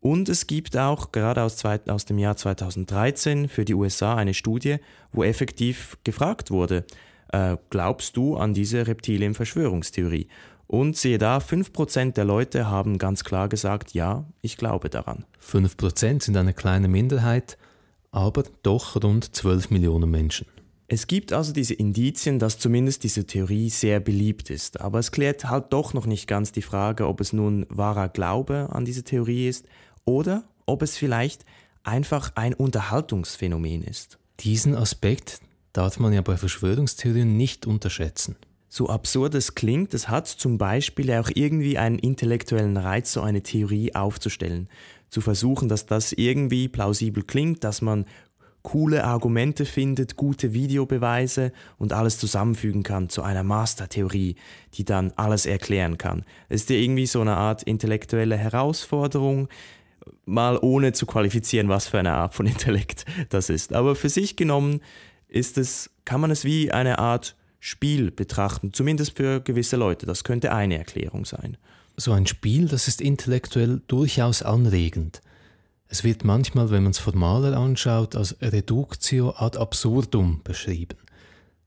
Und 0.00 0.30
es 0.30 0.46
gibt 0.46 0.78
auch 0.78 1.12
gerade 1.12 1.42
aus, 1.42 1.62
aus 1.64 2.04
dem 2.06 2.18
Jahr 2.18 2.36
2013 2.36 3.48
für 3.48 3.66
die 3.66 3.74
USA 3.74 4.14
eine 4.14 4.32
Studie, 4.32 4.76
wo 5.12 5.24
effektiv 5.24 5.98
gefragt 6.04 6.50
wurde, 6.50 6.86
äh, 7.32 7.56
glaubst 7.70 8.16
du 8.16 8.36
an 8.36 8.54
diese 8.54 8.86
Reptilien-Verschwörungstheorie? 8.86 10.28
Und 10.66 10.96
siehe 10.96 11.18
da, 11.18 11.38
5% 11.38 12.12
der 12.12 12.24
Leute 12.24 12.70
haben 12.70 12.98
ganz 12.98 13.24
klar 13.24 13.48
gesagt, 13.48 13.92
ja, 13.92 14.24
ich 14.40 14.56
glaube 14.56 14.88
daran. 14.88 15.24
5% 15.44 16.22
sind 16.22 16.36
eine 16.36 16.54
kleine 16.54 16.86
Minderheit, 16.86 17.58
aber 18.12 18.44
doch 18.62 18.94
rund 19.02 19.34
12 19.34 19.70
Millionen 19.70 20.10
Menschen. 20.10 20.46
Es 20.86 21.06
gibt 21.06 21.32
also 21.32 21.52
diese 21.52 21.74
Indizien, 21.74 22.38
dass 22.40 22.58
zumindest 22.58 23.04
diese 23.04 23.24
Theorie 23.24 23.70
sehr 23.70 24.00
beliebt 24.00 24.50
ist, 24.50 24.80
aber 24.80 24.98
es 24.98 25.12
klärt 25.12 25.44
halt 25.48 25.72
doch 25.72 25.94
noch 25.94 26.06
nicht 26.06 26.26
ganz 26.26 26.50
die 26.50 26.62
Frage, 26.62 27.06
ob 27.06 27.20
es 27.20 27.32
nun 27.32 27.64
wahrer 27.68 28.08
Glaube 28.08 28.68
an 28.72 28.84
diese 28.84 29.04
Theorie 29.04 29.48
ist 29.48 29.66
oder 30.04 30.44
ob 30.66 30.82
es 30.82 30.96
vielleicht 30.96 31.44
einfach 31.84 32.32
ein 32.34 32.54
Unterhaltungsphänomen 32.54 33.82
ist. 33.82 34.18
Diesen 34.40 34.74
Aspekt 34.74 35.40
darf 35.72 35.98
man 35.98 36.12
ja 36.12 36.22
bei 36.22 36.36
Verschwörungstheorien 36.36 37.36
nicht 37.36 37.66
unterschätzen. 37.66 38.36
So 38.68 38.88
absurd 38.88 39.34
es 39.34 39.54
klingt, 39.56 39.94
es 39.94 40.08
hat 40.08 40.28
zum 40.28 40.56
Beispiel 40.56 41.12
auch 41.12 41.28
irgendwie 41.34 41.76
einen 41.76 41.98
intellektuellen 41.98 42.76
Reiz, 42.76 43.12
so 43.12 43.20
eine 43.20 43.42
Theorie 43.42 43.94
aufzustellen. 43.94 44.68
Zu 45.08 45.20
versuchen, 45.20 45.68
dass 45.68 45.86
das 45.86 46.12
irgendwie 46.12 46.68
plausibel 46.68 47.24
klingt, 47.24 47.64
dass 47.64 47.82
man 47.82 48.06
coole 48.62 49.04
Argumente 49.04 49.64
findet, 49.64 50.16
gute 50.16 50.52
Videobeweise 50.52 51.52
und 51.78 51.92
alles 51.92 52.18
zusammenfügen 52.18 52.82
kann 52.82 53.08
zu 53.08 53.22
einer 53.22 53.42
Mastertheorie, 53.42 54.36
die 54.74 54.84
dann 54.84 55.12
alles 55.16 55.46
erklären 55.46 55.98
kann. 55.98 56.24
Es 56.48 56.62
ist 56.62 56.70
ja 56.70 56.76
irgendwie 56.76 57.06
so 57.06 57.20
eine 57.22 57.36
Art 57.36 57.62
intellektuelle 57.62 58.36
Herausforderung, 58.36 59.48
mal 60.26 60.58
ohne 60.60 60.92
zu 60.92 61.06
qualifizieren, 61.06 61.68
was 61.68 61.88
für 61.88 61.98
eine 61.98 62.12
Art 62.12 62.34
von 62.34 62.46
Intellekt 62.54 63.04
das 63.30 63.50
ist. 63.50 63.72
Aber 63.72 63.96
für 63.96 64.08
sich 64.08 64.36
genommen 64.36 64.80
ist 65.30 65.58
es, 65.58 65.90
kann 66.04 66.20
man 66.20 66.30
es 66.30 66.44
wie 66.44 66.72
eine 66.72 66.98
Art 66.98 67.36
Spiel 67.60 68.10
betrachten, 68.10 68.72
zumindest 68.72 69.16
für 69.16 69.40
gewisse 69.40 69.76
Leute. 69.76 70.06
Das 70.06 70.24
könnte 70.24 70.52
eine 70.52 70.78
Erklärung 70.78 71.24
sein. 71.24 71.56
So 71.96 72.12
ein 72.12 72.26
Spiel, 72.26 72.68
das 72.68 72.88
ist 72.88 73.00
intellektuell 73.00 73.82
durchaus 73.86 74.42
anregend. 74.42 75.20
Es 75.88 76.04
wird 76.04 76.24
manchmal, 76.24 76.70
wenn 76.70 76.84
man 76.84 76.92
es 76.92 76.98
formaler 76.98 77.56
anschaut, 77.56 78.16
als 78.16 78.36
Reductio 78.40 79.34
ad 79.36 79.58
absurdum 79.58 80.40
beschrieben. 80.42 80.96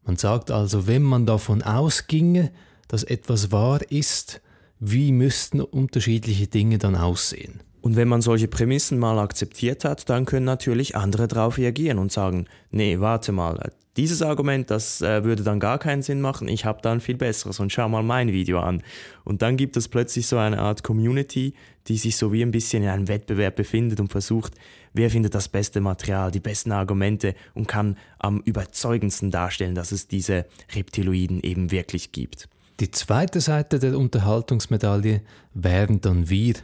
Man 0.04 0.18
sagt 0.18 0.50
also, 0.50 0.88
wenn 0.88 1.04
man 1.04 1.26
davon 1.26 1.62
ausginge, 1.62 2.52
dass 2.88 3.04
etwas 3.04 3.52
wahr 3.52 3.82
ist, 3.92 4.42
wie 4.80 5.12
müssten 5.12 5.62
unterschiedliche 5.62 6.48
Dinge 6.48 6.78
dann 6.78 6.96
aussehen? 6.96 7.62
Und 7.84 7.98
wenn 7.98 8.08
man 8.08 8.22
solche 8.22 8.48
Prämissen 8.48 8.98
mal 8.98 9.20
akzeptiert 9.20 9.84
hat, 9.84 10.10
dann 10.10 10.24
können 10.24 10.46
natürlich 10.46 10.96
andere 10.96 11.28
darauf 11.28 11.58
reagieren 11.58 12.00
und 12.00 12.14
sagen, 12.14 12.46
nee, 12.72 13.02
warte 13.02 13.34
mal, 13.34 13.60
dieses 13.98 14.22
Argument, 14.22 14.72
das 14.72 15.02
äh, 15.02 15.26
würde 15.26 15.44
dann 15.44 15.60
gar 15.60 15.80
keinen 15.80 16.02
Sinn 16.02 16.22
machen, 16.22 16.48
ich 16.48 16.64
habe 16.64 16.90
ein 16.90 17.02
viel 17.02 17.18
besseres 17.18 17.60
und 17.60 17.74
schau 17.74 17.90
mal 17.90 18.02
mein 18.02 18.32
Video 18.32 18.62
an. 18.62 18.82
Und 19.26 19.42
dann 19.42 19.58
gibt 19.58 19.76
es 19.76 19.90
plötzlich 19.90 20.28
so 20.28 20.38
eine 20.38 20.60
Art 20.60 20.82
Community, 20.82 21.56
die 21.88 21.98
sich 21.98 22.16
so 22.16 22.32
wie 22.32 22.42
ein 22.42 22.52
bisschen 22.52 22.84
in 22.84 22.90
einem 22.90 23.10
Wettbewerb 23.10 23.58
befindet 23.58 24.00
und 24.00 24.14
versucht, 24.14 24.54
wer 24.94 25.10
findet 25.10 25.36
das 25.36 25.50
beste 25.50 25.82
Material, 25.82 26.32
die 26.32 26.40
besten 26.40 26.72
Argumente 26.72 27.36
und 27.54 27.68
kann 27.68 27.98
am 28.18 28.40
überzeugendsten 28.46 29.30
darstellen, 29.30 29.76
dass 29.76 29.92
es 29.92 30.08
diese 30.08 30.46
Reptiloiden 30.74 31.42
eben 31.42 31.70
wirklich 31.70 32.14
gibt. 32.14 32.48
Die 32.80 32.92
zweite 32.92 33.42
Seite 33.42 33.80
der 33.80 33.98
Unterhaltungsmedaille 33.98 35.22
wären 35.54 36.00
dann 36.00 36.30
wir, 36.30 36.56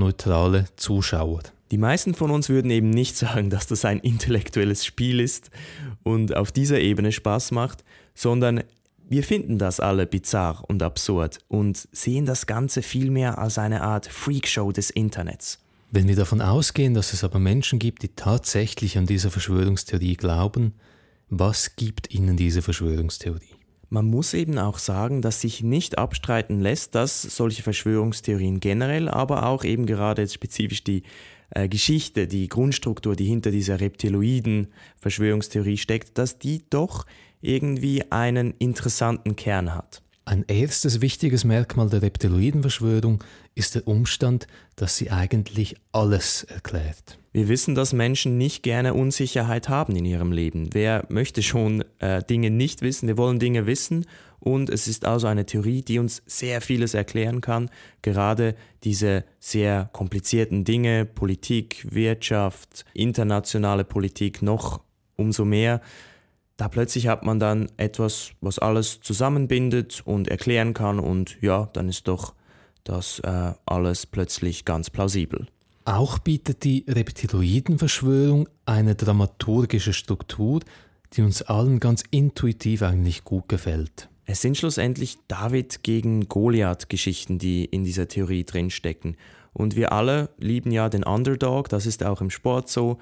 neutrale 0.00 0.66
Zuschauer. 0.76 1.42
Die 1.70 1.78
meisten 1.78 2.14
von 2.14 2.32
uns 2.32 2.48
würden 2.48 2.70
eben 2.72 2.90
nicht 2.90 3.16
sagen, 3.16 3.48
dass 3.50 3.68
das 3.68 3.84
ein 3.84 4.00
intellektuelles 4.00 4.84
Spiel 4.84 5.20
ist 5.20 5.50
und 6.02 6.36
auf 6.36 6.50
dieser 6.50 6.80
Ebene 6.80 7.12
Spaß 7.12 7.52
macht, 7.52 7.84
sondern 8.14 8.64
wir 9.08 9.22
finden 9.22 9.58
das 9.58 9.78
alle 9.78 10.06
bizarr 10.06 10.64
und 10.68 10.82
absurd 10.82 11.38
und 11.48 11.88
sehen 11.92 12.26
das 12.26 12.46
Ganze 12.46 12.82
vielmehr 12.82 13.38
als 13.38 13.58
eine 13.58 13.82
Art 13.82 14.06
Freakshow 14.06 14.72
des 14.72 14.90
Internets. 14.90 15.60
Wenn 15.92 16.06
wir 16.06 16.16
davon 16.16 16.40
ausgehen, 16.40 16.94
dass 16.94 17.12
es 17.12 17.24
aber 17.24 17.38
Menschen 17.38 17.78
gibt, 17.78 18.02
die 18.02 18.10
tatsächlich 18.14 18.98
an 18.98 19.06
diese 19.06 19.30
Verschwörungstheorie 19.30 20.14
glauben, 20.14 20.74
was 21.28 21.76
gibt 21.76 22.12
ihnen 22.12 22.36
diese 22.36 22.62
Verschwörungstheorie? 22.62 23.59
Man 23.92 24.06
muss 24.06 24.34
eben 24.34 24.56
auch 24.56 24.78
sagen, 24.78 25.20
dass 25.20 25.40
sich 25.40 25.64
nicht 25.64 25.98
abstreiten 25.98 26.60
lässt, 26.60 26.94
dass 26.94 27.22
solche 27.22 27.64
Verschwörungstheorien 27.64 28.60
generell, 28.60 29.08
aber 29.08 29.46
auch 29.46 29.64
eben 29.64 29.84
gerade 29.84 30.22
jetzt 30.22 30.34
spezifisch 30.34 30.84
die 30.84 31.02
äh, 31.50 31.68
Geschichte, 31.68 32.28
die 32.28 32.48
Grundstruktur, 32.48 33.16
die 33.16 33.24
hinter 33.26 33.50
dieser 33.50 33.80
reptiloiden 33.80 34.68
Verschwörungstheorie 35.00 35.76
steckt, 35.76 36.18
dass 36.18 36.38
die 36.38 36.62
doch 36.70 37.04
irgendwie 37.40 38.12
einen 38.12 38.54
interessanten 38.60 39.34
Kern 39.34 39.74
hat. 39.74 40.02
Ein 40.24 40.44
erstes 40.46 41.00
wichtiges 41.00 41.44
Merkmal 41.44 41.88
der 41.88 42.02
Reptiloidenverschwörung 42.02 43.24
ist 43.54 43.74
der 43.74 43.88
Umstand, 43.88 44.46
dass 44.76 44.96
sie 44.96 45.10
eigentlich 45.10 45.76
alles 45.92 46.44
erklärt. 46.44 47.18
Wir 47.32 47.48
wissen, 47.48 47.74
dass 47.74 47.92
Menschen 47.92 48.38
nicht 48.38 48.62
gerne 48.62 48.94
Unsicherheit 48.94 49.68
haben 49.68 49.96
in 49.96 50.04
ihrem 50.04 50.32
Leben. 50.32 50.70
Wer 50.72 51.04
möchte 51.08 51.42
schon 51.42 51.84
äh, 51.98 52.22
Dinge 52.22 52.50
nicht 52.50 52.82
wissen? 52.82 53.08
Wir 53.08 53.16
wollen 53.16 53.38
Dinge 53.38 53.66
wissen 53.66 54.06
und 54.40 54.70
es 54.70 54.88
ist 54.88 55.04
also 55.04 55.26
eine 55.26 55.46
Theorie, 55.46 55.82
die 55.82 55.98
uns 55.98 56.22
sehr 56.26 56.60
vieles 56.60 56.94
erklären 56.94 57.40
kann. 57.40 57.70
Gerade 58.02 58.56
diese 58.84 59.24
sehr 59.38 59.90
komplizierten 59.92 60.64
Dinge, 60.64 61.04
Politik, 61.04 61.86
Wirtschaft, 61.90 62.84
internationale 62.94 63.84
Politik 63.84 64.42
noch 64.42 64.80
umso 65.16 65.44
mehr. 65.44 65.80
Da 66.60 66.68
plötzlich 66.68 67.06
hat 67.08 67.24
man 67.24 67.38
dann 67.40 67.72
etwas, 67.78 68.32
was 68.42 68.58
alles 68.58 69.00
zusammenbindet 69.00 70.02
und 70.04 70.28
erklären 70.28 70.74
kann 70.74 71.00
und 71.00 71.40
ja, 71.40 71.70
dann 71.72 71.88
ist 71.88 72.06
doch 72.06 72.34
das 72.84 73.18
äh, 73.20 73.52
alles 73.64 74.04
plötzlich 74.04 74.66
ganz 74.66 74.90
plausibel. 74.90 75.46
Auch 75.86 76.18
bietet 76.18 76.64
die 76.64 76.84
Reptiloidenverschwörung 76.86 78.46
eine 78.66 78.94
dramaturgische 78.94 79.94
Struktur, 79.94 80.60
die 81.14 81.22
uns 81.22 81.40
allen 81.40 81.80
ganz 81.80 82.04
intuitiv 82.10 82.82
eigentlich 82.82 83.24
gut 83.24 83.48
gefällt. 83.48 84.10
Es 84.26 84.42
sind 84.42 84.58
schlussendlich 84.58 85.16
David 85.28 85.82
gegen 85.82 86.28
Goliath 86.28 86.90
Geschichten, 86.90 87.38
die 87.38 87.64
in 87.64 87.84
dieser 87.84 88.06
Theorie 88.06 88.44
drinstecken. 88.44 89.16
Und 89.54 89.76
wir 89.76 89.92
alle 89.92 90.28
lieben 90.36 90.72
ja 90.72 90.90
den 90.90 91.04
Underdog, 91.04 91.70
das 91.70 91.86
ist 91.86 92.04
auch 92.04 92.20
im 92.20 92.28
Sport 92.28 92.68
so. 92.68 92.98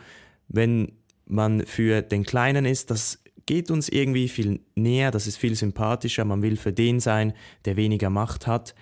Wenn 0.46 0.92
man 1.26 1.66
für 1.66 2.02
den 2.02 2.22
Kleinen 2.22 2.64
ist, 2.64 2.90
das 2.90 3.18
geht 3.48 3.70
uns 3.70 3.88
irgendwie 3.88 4.28
viel 4.28 4.60
näher, 4.74 5.10
das 5.10 5.26
ist 5.26 5.38
viel 5.38 5.54
sympathischer, 5.54 6.26
man 6.26 6.42
will 6.42 6.58
für 6.58 6.72
den 6.72 7.00
sein, 7.00 7.32
der 7.64 7.76
weniger 7.76 8.10
Macht 8.10 8.46
hat. 8.46 8.74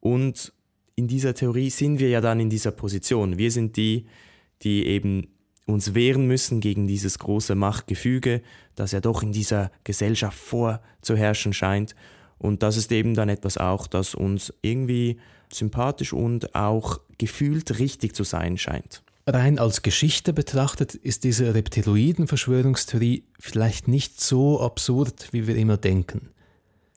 Und 0.00 0.52
in 0.96 1.06
dieser 1.06 1.34
Theorie 1.34 1.70
sind 1.70 2.00
wir 2.00 2.08
ja 2.08 2.20
dann 2.20 2.40
in 2.40 2.50
dieser 2.50 2.72
Position. 2.72 3.38
Wir 3.38 3.52
sind 3.52 3.76
die, 3.76 4.06
die 4.62 4.86
eben 4.86 5.28
uns 5.66 5.94
wehren 5.94 6.26
müssen 6.26 6.58
gegen 6.58 6.88
dieses 6.88 7.20
große 7.20 7.54
Machtgefüge, 7.54 8.42
das 8.74 8.90
ja 8.90 9.00
doch 9.00 9.22
in 9.22 9.30
dieser 9.30 9.70
Gesellschaft 9.84 10.36
vorzuherrschen 10.36 11.52
scheint. 11.52 11.94
Und 12.38 12.64
das 12.64 12.76
ist 12.76 12.90
eben 12.90 13.14
dann 13.14 13.28
etwas 13.28 13.56
auch, 13.56 13.86
das 13.86 14.16
uns 14.16 14.52
irgendwie 14.62 15.20
sympathisch 15.52 16.12
und 16.12 16.56
auch 16.56 17.00
gefühlt 17.18 17.78
richtig 17.78 18.16
zu 18.16 18.24
sein 18.24 18.58
scheint. 18.58 19.04
Rein 19.34 19.58
als 19.58 19.82
Geschichte 19.82 20.32
betrachtet 20.32 20.94
ist 20.94 21.22
diese 21.22 21.54
Reptiloiden-Verschwörungstheorie 21.54 23.24
vielleicht 23.38 23.86
nicht 23.86 24.22
so 24.22 24.60
absurd, 24.62 25.28
wie 25.32 25.46
wir 25.46 25.54
immer 25.56 25.76
denken. 25.76 26.30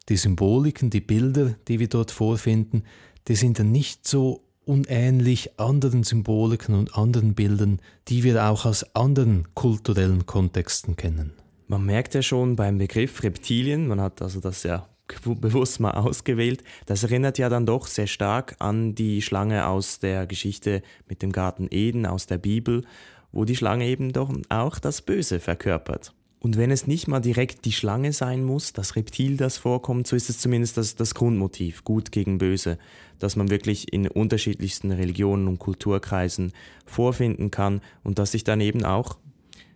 Die 0.08 0.16
Symboliken, 0.16 0.90
die 0.90 1.02
Bilder, 1.02 1.56
die 1.68 1.80
wir 1.80 1.90
dort 1.90 2.10
vorfinden, 2.10 2.84
die 3.28 3.36
sind 3.36 3.60
dann 3.60 3.74
nicht 3.74 4.08
so 4.08 4.44
unähnlich 4.64 5.60
anderen 5.60 6.04
Symboliken 6.04 6.74
und 6.76 6.96
anderen 6.96 7.34
Bildern, 7.34 7.82
die 8.08 8.24
wir 8.24 8.46
auch 8.46 8.66
aus 8.66 8.96
anderen 8.96 9.54
kulturellen 9.54 10.26
Kontexten 10.26 10.96
kennen. 10.96 11.34
Man 11.68 11.86
merkt 11.86 12.14
ja 12.14 12.22
schon 12.22 12.56
beim 12.56 12.78
Begriff 12.78 13.24
Reptilien, 13.24 13.88
man 13.88 14.00
hat 14.00 14.22
also 14.22 14.40
das 14.40 14.64
ja 14.64 14.88
bewusst 15.22 15.80
mal 15.80 15.92
ausgewählt, 15.92 16.64
das 16.86 17.04
erinnert 17.04 17.38
ja 17.38 17.50
dann 17.50 17.66
doch 17.66 17.88
sehr 17.88 18.08
stark 18.08 18.56
an 18.60 18.96
die 18.96 19.22
Schlange 19.22 19.68
aus 19.68 20.00
der 20.00 20.28
Geschichte 20.28 20.82
mit 21.08 21.22
dem 21.22 21.32
Garten 21.32 21.68
Eden 21.72 22.06
aus 22.06 22.28
der 22.28 22.38
Bibel, 22.38 22.84
wo 23.32 23.46
die 23.46 23.56
Schlange 23.56 23.86
eben 23.88 24.14
doch 24.14 24.32
auch 24.50 24.80
das 24.80 25.02
Böse 25.02 25.40
verkörpert. 25.40 26.14
Und 26.44 26.58
wenn 26.58 26.72
es 26.72 26.88
nicht 26.88 27.08
mal 27.08 27.20
direkt 27.20 27.66
die 27.66 27.72
Schlange 27.72 28.14
sein 28.14 28.44
muss, 28.44 28.74
das 28.74 28.96
Reptil, 28.96 29.38
das 29.38 29.58
vorkommt, 29.58 30.08
so 30.08 30.16
ist 30.16 30.28
es 30.28 30.40
zumindest 30.40 30.76
das, 30.76 30.96
das 30.96 31.14
Grundmotiv, 31.14 31.84
gut 31.84 32.12
gegen 32.12 32.40
böse, 32.40 32.80
das 33.20 33.36
man 33.36 33.52
wirklich 33.52 33.94
in 33.94 34.08
unterschiedlichsten 34.08 34.92
Religionen 34.92 35.48
und 35.48 35.60
Kulturkreisen 35.60 36.52
vorfinden 36.84 37.52
kann 37.52 37.82
und 38.04 38.18
das 38.18 38.32
sich 38.32 38.44
dann 38.44 38.60
eben 38.60 38.84
auch, 38.84 39.18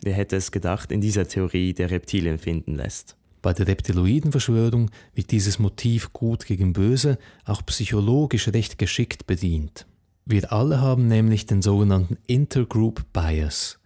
wer 0.01 0.13
hätte 0.13 0.37
es 0.37 0.51
gedacht, 0.51 0.91
in 0.91 1.01
dieser 1.01 1.27
Theorie 1.27 1.73
der 1.73 1.91
Reptilien 1.91 2.39
finden 2.39 2.73
lässt. 2.73 3.15
Bei 3.45 3.53
der 3.53 3.67
Reptiloidenverschwörung 3.67 4.89
wird 5.13 5.29
dieses 5.29 5.59
Motiv 5.59 6.13
gut 6.13 6.47
gegen 6.47 6.73
böse 6.73 7.19
auch 7.45 7.63
psychologisch 7.67 8.47
recht 8.47 8.79
geschickt 8.79 9.27
bedient. 9.27 9.85
Wir 10.25 10.51
alle 10.51 10.81
haben 10.81 11.07
nämlich 11.07 11.45
den 11.45 11.61
sogenannten 11.61 12.17
Intergroup 12.25 13.05
Bias. 13.13 13.77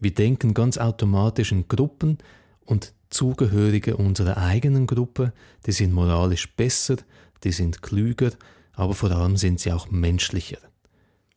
Wir 0.00 0.12
denken 0.12 0.52
ganz 0.52 0.78
automatisch 0.78 1.52
in 1.52 1.68
Gruppen 1.68 2.18
und 2.64 2.92
Zugehörige 3.08 3.96
unserer 3.96 4.36
eigenen 4.36 4.88
Gruppe, 4.88 5.32
die 5.64 5.70
sind 5.70 5.92
moralisch 5.92 6.52
besser, 6.56 6.96
die 7.44 7.52
sind 7.52 7.82
klüger, 7.82 8.32
aber 8.72 8.94
vor 8.94 9.12
allem 9.12 9.36
sind 9.36 9.60
sie 9.60 9.70
auch 9.70 9.92
menschlicher. 9.92 10.58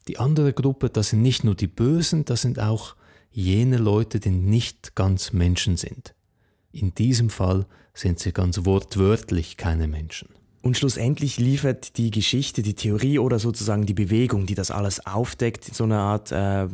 Die 0.07 0.17
andere 0.17 0.51
Gruppe, 0.53 0.89
das 0.89 1.09
sind 1.09 1.21
nicht 1.21 1.43
nur 1.43 1.53
die 1.53 1.67
Bösen, 1.67 2.25
das 2.25 2.41
sind 2.41 2.59
auch 2.59 2.95
jene 3.29 3.77
Leute, 3.77 4.19
die 4.19 4.31
nicht 4.31 4.95
ganz 4.95 5.31
Menschen 5.31 5.77
sind. 5.77 6.15
In 6.77 6.93
diesem 6.93 7.31
Fall 7.31 7.65
sind 7.95 8.19
sie 8.19 8.31
ganz 8.31 8.63
wortwörtlich 8.63 9.57
keine 9.57 9.87
Menschen. 9.87 10.29
Und 10.61 10.77
schlussendlich 10.77 11.39
liefert 11.39 11.97
die 11.97 12.11
Geschichte, 12.11 12.61
die 12.61 12.75
Theorie 12.75 13.17
oder 13.17 13.39
sozusagen 13.39 13.87
die 13.87 13.95
Bewegung, 13.95 14.45
die 14.45 14.53
das 14.53 14.69
alles 14.69 15.03
aufdeckt, 15.03 15.63
so 15.63 15.85
eine 15.85 15.97
Art 15.97 16.31
äh, 16.31 16.67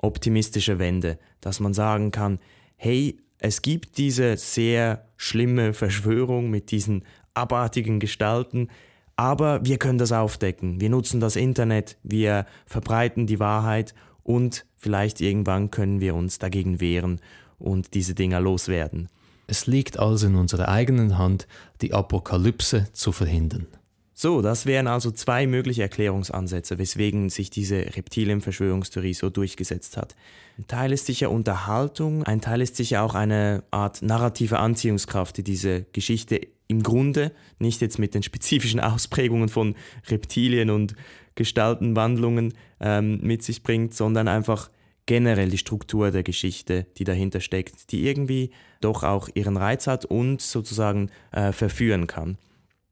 optimistische 0.00 0.78
Wende, 0.78 1.18
dass 1.42 1.60
man 1.60 1.74
sagen 1.74 2.12
kann, 2.12 2.38
hey, 2.76 3.18
es 3.36 3.60
gibt 3.60 3.98
diese 3.98 4.38
sehr 4.38 5.06
schlimme 5.18 5.74
Verschwörung 5.74 6.48
mit 6.48 6.70
diesen 6.70 7.04
abartigen 7.34 8.00
Gestalten, 8.00 8.68
aber 9.16 9.62
wir 9.66 9.76
können 9.76 9.98
das 9.98 10.12
aufdecken. 10.12 10.80
Wir 10.80 10.88
nutzen 10.88 11.20
das 11.20 11.36
Internet, 11.36 11.98
wir 12.02 12.46
verbreiten 12.64 13.26
die 13.26 13.38
Wahrheit 13.38 13.94
und 14.22 14.64
vielleicht 14.76 15.20
irgendwann 15.20 15.70
können 15.70 16.00
wir 16.00 16.14
uns 16.14 16.38
dagegen 16.38 16.80
wehren 16.80 17.20
und 17.58 17.92
diese 17.92 18.14
Dinger 18.14 18.40
loswerden. 18.40 19.08
Es 19.46 19.66
liegt 19.66 19.98
also 19.98 20.26
in 20.26 20.36
unserer 20.36 20.68
eigenen 20.68 21.18
Hand, 21.18 21.46
die 21.80 21.92
Apokalypse 21.92 22.88
zu 22.92 23.12
verhindern. 23.12 23.66
So, 24.14 24.40
das 24.40 24.66
wären 24.66 24.86
also 24.86 25.10
zwei 25.10 25.46
mögliche 25.46 25.82
Erklärungsansätze, 25.82 26.78
weswegen 26.78 27.28
sich 27.28 27.50
diese 27.50 27.78
Reptilienverschwörungstheorie 27.96 29.14
so 29.14 29.30
durchgesetzt 29.30 29.96
hat. 29.96 30.14
Ein 30.58 30.66
Teil 30.68 30.92
ist 30.92 31.06
sicher 31.06 31.30
Unterhaltung, 31.30 32.22
ein 32.22 32.40
Teil 32.40 32.60
ist 32.60 32.76
sicher 32.76 33.02
auch 33.02 33.14
eine 33.14 33.64
Art 33.70 34.00
narrative 34.02 34.60
Anziehungskraft, 34.60 35.38
die 35.38 35.42
diese 35.42 35.86
Geschichte 35.92 36.40
im 36.68 36.82
Grunde, 36.82 37.32
nicht 37.58 37.80
jetzt 37.80 37.98
mit 37.98 38.14
den 38.14 38.22
spezifischen 38.22 38.80
Ausprägungen 38.80 39.48
von 39.48 39.74
Reptilien 40.08 40.70
und 40.70 40.94
Gestaltenwandlungen 41.34 42.54
ähm, 42.80 43.18
mit 43.22 43.42
sich 43.42 43.62
bringt, 43.62 43.94
sondern 43.94 44.28
einfach 44.28 44.70
generell 45.06 45.50
die 45.50 45.58
Struktur 45.58 46.10
der 46.10 46.22
Geschichte, 46.22 46.86
die 46.96 47.04
dahinter 47.04 47.40
steckt, 47.40 47.90
die 47.92 48.06
irgendwie 48.06 48.50
doch 48.80 49.02
auch 49.02 49.28
ihren 49.34 49.56
Reiz 49.56 49.86
hat 49.86 50.04
und 50.04 50.40
sozusagen 50.40 51.10
äh, 51.32 51.52
verführen 51.52 52.06
kann 52.06 52.38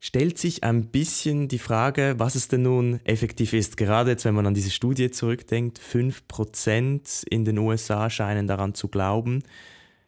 stellt 0.01 0.38
sich 0.38 0.64
ein 0.64 0.87
bisschen 0.87 1.46
die 1.49 1.59
Frage, 1.59 2.14
was 2.16 2.35
es 2.35 2.49
denn 2.49 2.62
nun 2.62 3.01
effektiv 3.05 3.53
ist. 3.53 3.77
Gerade 3.77 4.11
jetzt, 4.11 4.25
wenn 4.25 4.35
man 4.35 4.46
an 4.46 4.55
diese 4.55 4.70
Studie 4.70 5.11
zurückdenkt, 5.11 5.79
5% 5.79 7.27
in 7.29 7.44
den 7.44 7.59
USA 7.59 8.09
scheinen 8.09 8.46
daran 8.46 8.75
zu 8.75 8.88
glauben. 8.88 9.42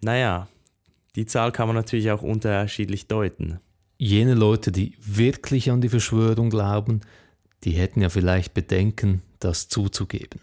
Naja, 0.00 0.48
die 1.14 1.26
Zahl 1.26 1.52
kann 1.52 1.68
man 1.68 1.76
natürlich 1.76 2.10
auch 2.10 2.22
unterschiedlich 2.22 3.06
deuten. 3.06 3.60
Jene 3.98 4.34
Leute, 4.34 4.72
die 4.72 4.94
wirklich 4.98 5.70
an 5.70 5.82
die 5.82 5.90
Verschwörung 5.90 6.50
glauben, 6.50 7.02
die 7.64 7.72
hätten 7.72 8.00
ja 8.00 8.08
vielleicht 8.08 8.54
Bedenken, 8.54 9.22
das 9.38 9.68
zuzugeben, 9.68 10.40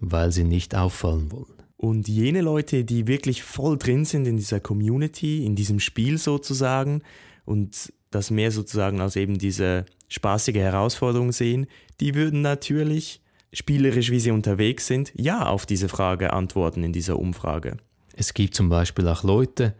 weil 0.00 0.32
sie 0.32 0.44
nicht 0.44 0.74
auffallen 0.74 1.30
wollen. 1.32 1.54
Und 1.76 2.08
jene 2.08 2.40
Leute, 2.40 2.84
die 2.84 3.06
wirklich 3.06 3.42
voll 3.42 3.78
drin 3.78 4.04
sind 4.04 4.26
in 4.26 4.36
dieser 4.36 4.58
Community, 4.58 5.44
in 5.44 5.54
diesem 5.54 5.78
Spiel 5.78 6.18
sozusagen 6.18 7.02
und 7.44 7.92
das 8.10 8.30
mehr 8.30 8.50
sozusagen 8.50 9.00
als 9.00 9.16
eben 9.16 9.38
diese 9.38 9.86
spaßige 10.08 10.56
Herausforderung 10.56 11.30
sehen, 11.30 11.66
die 12.00 12.14
würden 12.14 12.42
natürlich, 12.42 13.20
spielerisch 13.52 14.10
wie 14.10 14.20
sie 14.20 14.30
unterwegs 14.32 14.86
sind, 14.86 15.12
ja 15.14 15.46
auf 15.46 15.66
diese 15.66 15.88
Frage 15.88 16.32
antworten 16.32 16.82
in 16.82 16.92
dieser 16.92 17.18
Umfrage. 17.18 17.76
Es 18.14 18.34
gibt 18.34 18.54
zum 18.54 18.68
Beispiel 18.68 19.06
auch 19.06 19.22
Leute, 19.22 19.74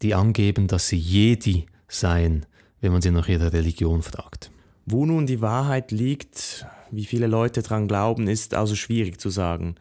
die 0.00 0.14
angeben, 0.14 0.66
dass 0.66 0.88
sie 0.88 0.96
Jedi 0.96 1.66
seien, 1.88 2.46
wenn 2.80 2.92
man 2.92 3.02
sie 3.02 3.10
nach 3.10 3.28
ihrer 3.28 3.52
Religion 3.52 4.02
fragt. 4.02 4.50
Wo 4.86 5.04
nun 5.04 5.26
die 5.26 5.42
Wahrheit 5.42 5.90
liegt, 5.90 6.66
wie 6.90 7.04
viele 7.04 7.26
Leute 7.26 7.62
daran 7.62 7.88
glauben, 7.88 8.28
ist 8.28 8.54
also 8.54 8.74
schwierig 8.74 9.20
zu 9.20 9.30
sagen. 9.30 9.76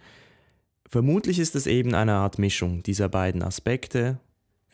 Vermutlich 0.89 1.39
ist 1.39 1.55
es 1.55 1.67
eben 1.67 1.93
eine 1.95 2.13
Art 2.13 2.39
Mischung 2.39 2.83
dieser 2.83 3.09
beiden 3.09 3.43
Aspekte 3.43 4.19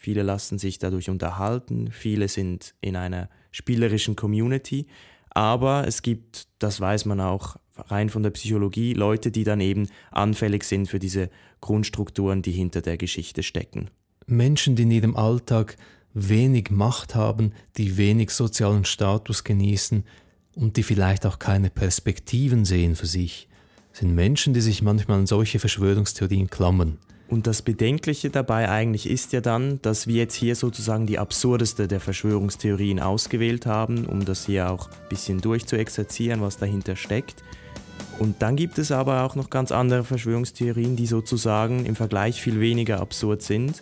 Viele 0.03 0.23
lassen 0.23 0.57
sich 0.57 0.79
dadurch 0.79 1.09
unterhalten, 1.09 1.89
viele 1.89 2.27
sind 2.27 2.75
in 2.81 2.97
einer 2.97 3.29
spielerischen 3.51 4.17
Community, 4.17 4.87
aber 5.29 5.87
es 5.87 6.01
gibt, 6.01 6.49
das 6.59 6.81
weiß 6.81 7.05
man 7.05 7.21
auch 7.21 7.55
rein 7.77 8.09
von 8.09 8.21
der 8.21 8.31
Psychologie, 8.31 8.91
Leute, 8.95 9.31
die 9.31 9.45
dann 9.45 9.61
eben 9.61 9.87
anfällig 10.11 10.65
sind 10.65 10.89
für 10.89 10.99
diese 10.99 11.29
Grundstrukturen, 11.61 12.41
die 12.41 12.51
hinter 12.51 12.81
der 12.81 12.97
Geschichte 12.97 13.43
stecken. 13.43 13.91
Menschen, 14.27 14.75
die 14.75 14.83
in 14.83 14.91
ihrem 14.91 15.15
Alltag 15.15 15.77
wenig 16.13 16.69
Macht 16.69 17.15
haben, 17.15 17.53
die 17.77 17.95
wenig 17.95 18.31
sozialen 18.31 18.83
Status 18.83 19.45
genießen 19.45 20.03
und 20.55 20.77
die 20.77 20.83
vielleicht 20.83 21.25
auch 21.25 21.39
keine 21.39 21.69
Perspektiven 21.69 22.65
sehen 22.65 22.95
für 22.95 23.07
sich, 23.07 23.47
sind 23.91 24.15
Menschen, 24.15 24.53
die 24.53 24.61
sich 24.61 24.81
manchmal 24.81 25.19
an 25.19 25.27
solche 25.27 25.59
Verschwörungstheorien 25.59 26.49
klammern. 26.49 26.97
Und 27.29 27.47
das 27.47 27.61
Bedenkliche 27.61 28.29
dabei 28.29 28.69
eigentlich 28.69 29.09
ist 29.09 29.33
ja 29.33 29.41
dann, 29.41 29.81
dass 29.81 30.07
wir 30.07 30.15
jetzt 30.15 30.35
hier 30.35 30.55
sozusagen 30.55 31.07
die 31.07 31.17
absurdeste 31.17 31.87
der 31.87 31.99
Verschwörungstheorien 31.99 32.99
ausgewählt 32.99 33.65
haben, 33.65 34.05
um 34.05 34.25
das 34.25 34.45
hier 34.45 34.69
auch 34.69 34.87
ein 34.87 35.09
bisschen 35.09 35.41
durchzuexerzieren, 35.41 36.41
was 36.41 36.57
dahinter 36.57 36.95
steckt. 36.95 37.43
Und 38.19 38.41
dann 38.41 38.55
gibt 38.55 38.77
es 38.77 38.91
aber 38.91 39.23
auch 39.23 39.35
noch 39.35 39.49
ganz 39.49 39.71
andere 39.71 40.03
Verschwörungstheorien, 40.03 40.95
die 40.95 41.07
sozusagen 41.07 41.85
im 41.85 41.95
Vergleich 41.95 42.41
viel 42.41 42.59
weniger 42.59 42.99
absurd 42.99 43.41
sind 43.41 43.81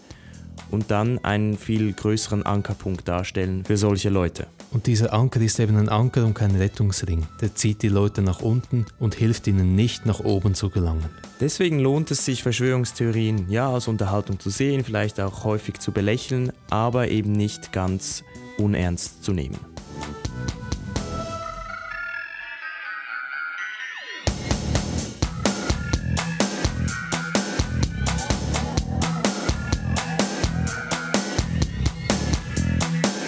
und 0.69 0.91
dann 0.91 1.23
einen 1.23 1.57
viel 1.57 1.93
größeren 1.93 2.43
Ankerpunkt 2.45 3.07
darstellen 3.07 3.63
für 3.65 3.77
solche 3.77 4.09
Leute. 4.09 4.47
Und 4.71 4.87
dieser 4.87 5.13
Anker 5.13 5.41
ist 5.41 5.59
eben 5.59 5.77
ein 5.77 5.89
Anker 5.89 6.25
und 6.25 6.33
kein 6.33 6.55
Rettungsring. 6.55 7.27
Der 7.41 7.55
zieht 7.55 7.81
die 7.81 7.89
Leute 7.89 8.21
nach 8.21 8.41
unten 8.41 8.85
und 8.99 9.15
hilft 9.15 9.47
ihnen 9.47 9.75
nicht 9.75 10.05
nach 10.05 10.21
oben 10.21 10.55
zu 10.55 10.69
gelangen. 10.69 11.09
Deswegen 11.39 11.79
lohnt 11.79 12.11
es 12.11 12.23
sich, 12.23 12.43
Verschwörungstheorien 12.43 13.49
ja 13.49 13.69
als 13.71 13.87
Unterhaltung 13.87 14.39
zu 14.39 14.49
sehen, 14.49 14.83
vielleicht 14.83 15.19
auch 15.19 15.43
häufig 15.43 15.79
zu 15.79 15.91
belächeln, 15.91 16.53
aber 16.69 17.09
eben 17.09 17.31
nicht 17.31 17.71
ganz 17.71 18.23
unernst 18.57 19.23
zu 19.23 19.33
nehmen. 19.33 19.70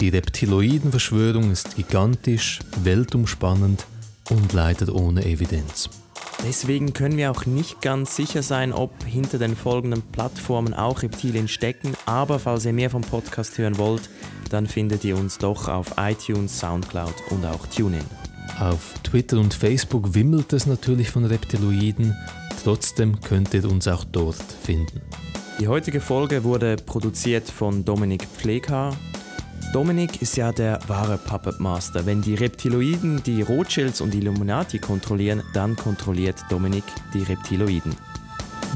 Die 0.03 0.09
Reptiloidenverschwörung 0.09 1.49
ist 1.49 1.77
gigantisch, 1.77 2.59
weltumspannend 2.83 3.85
und 4.29 4.51
leider 4.51 4.93
ohne 4.93 5.23
Evidenz. 5.23 5.89
Deswegen 6.45 6.91
können 6.91 7.15
wir 7.15 7.31
auch 7.31 7.45
nicht 7.45 7.79
ganz 7.79 8.17
sicher 8.17 8.43
sein, 8.43 8.73
ob 8.73 8.91
hinter 9.05 9.37
den 9.37 9.55
folgenden 9.55 10.01
Plattformen 10.01 10.73
auch 10.73 11.03
Reptilien 11.03 11.47
stecken. 11.47 11.93
Aber 12.05 12.37
falls 12.37 12.65
ihr 12.65 12.73
mehr 12.73 12.89
vom 12.89 13.03
Podcast 13.03 13.57
hören 13.57 13.77
wollt, 13.77 14.09
dann 14.49 14.67
findet 14.67 15.05
ihr 15.05 15.15
uns 15.15 15.37
doch 15.37 15.69
auf 15.69 15.93
iTunes, 15.95 16.59
Soundcloud 16.59 17.15
und 17.29 17.45
auch 17.45 17.65
TuneIn. 17.67 18.03
Auf 18.59 18.95
Twitter 19.03 19.39
und 19.39 19.53
Facebook 19.53 20.13
wimmelt 20.13 20.51
es 20.51 20.65
natürlich 20.65 21.11
von 21.11 21.23
Reptiloiden, 21.23 22.13
trotzdem 22.61 23.21
könnt 23.21 23.53
ihr 23.53 23.63
uns 23.71 23.87
auch 23.87 24.03
dort 24.03 24.43
finden. 24.63 24.99
Die 25.61 25.69
heutige 25.69 26.01
Folge 26.01 26.43
wurde 26.43 26.75
produziert 26.75 27.49
von 27.49 27.85
Dominik 27.85 28.27
Pfleghaar 28.27 28.97
Dominik 29.73 30.21
ist 30.21 30.37
ja 30.37 30.51
der 30.51 30.79
wahre 30.85 31.17
Puppet 31.17 31.59
Master. 31.59 32.05
Wenn 32.05 32.21
die 32.21 32.35
Reptiloiden 32.35 33.23
die 33.23 33.41
Rothschilds 33.41 34.01
und 34.01 34.13
Illuminati 34.13 34.77
kontrollieren, 34.77 35.41
dann 35.55 35.75
kontrolliert 35.75 36.35
Dominik 36.47 36.83
die 37.15 37.23
Reptiloiden. 37.23 37.95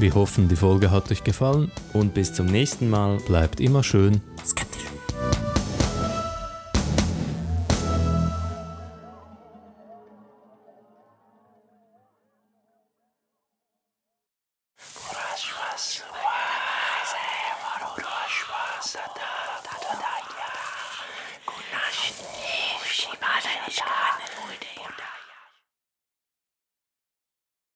Wir 0.00 0.12
hoffen, 0.16 0.48
die 0.48 0.56
Folge 0.56 0.90
hat 0.90 1.08
euch 1.12 1.22
gefallen 1.22 1.70
und 1.92 2.14
bis 2.14 2.34
zum 2.34 2.46
nächsten 2.46 2.90
Mal. 2.90 3.18
Bleibt 3.18 3.60
immer 3.60 3.84
schön 3.84 4.20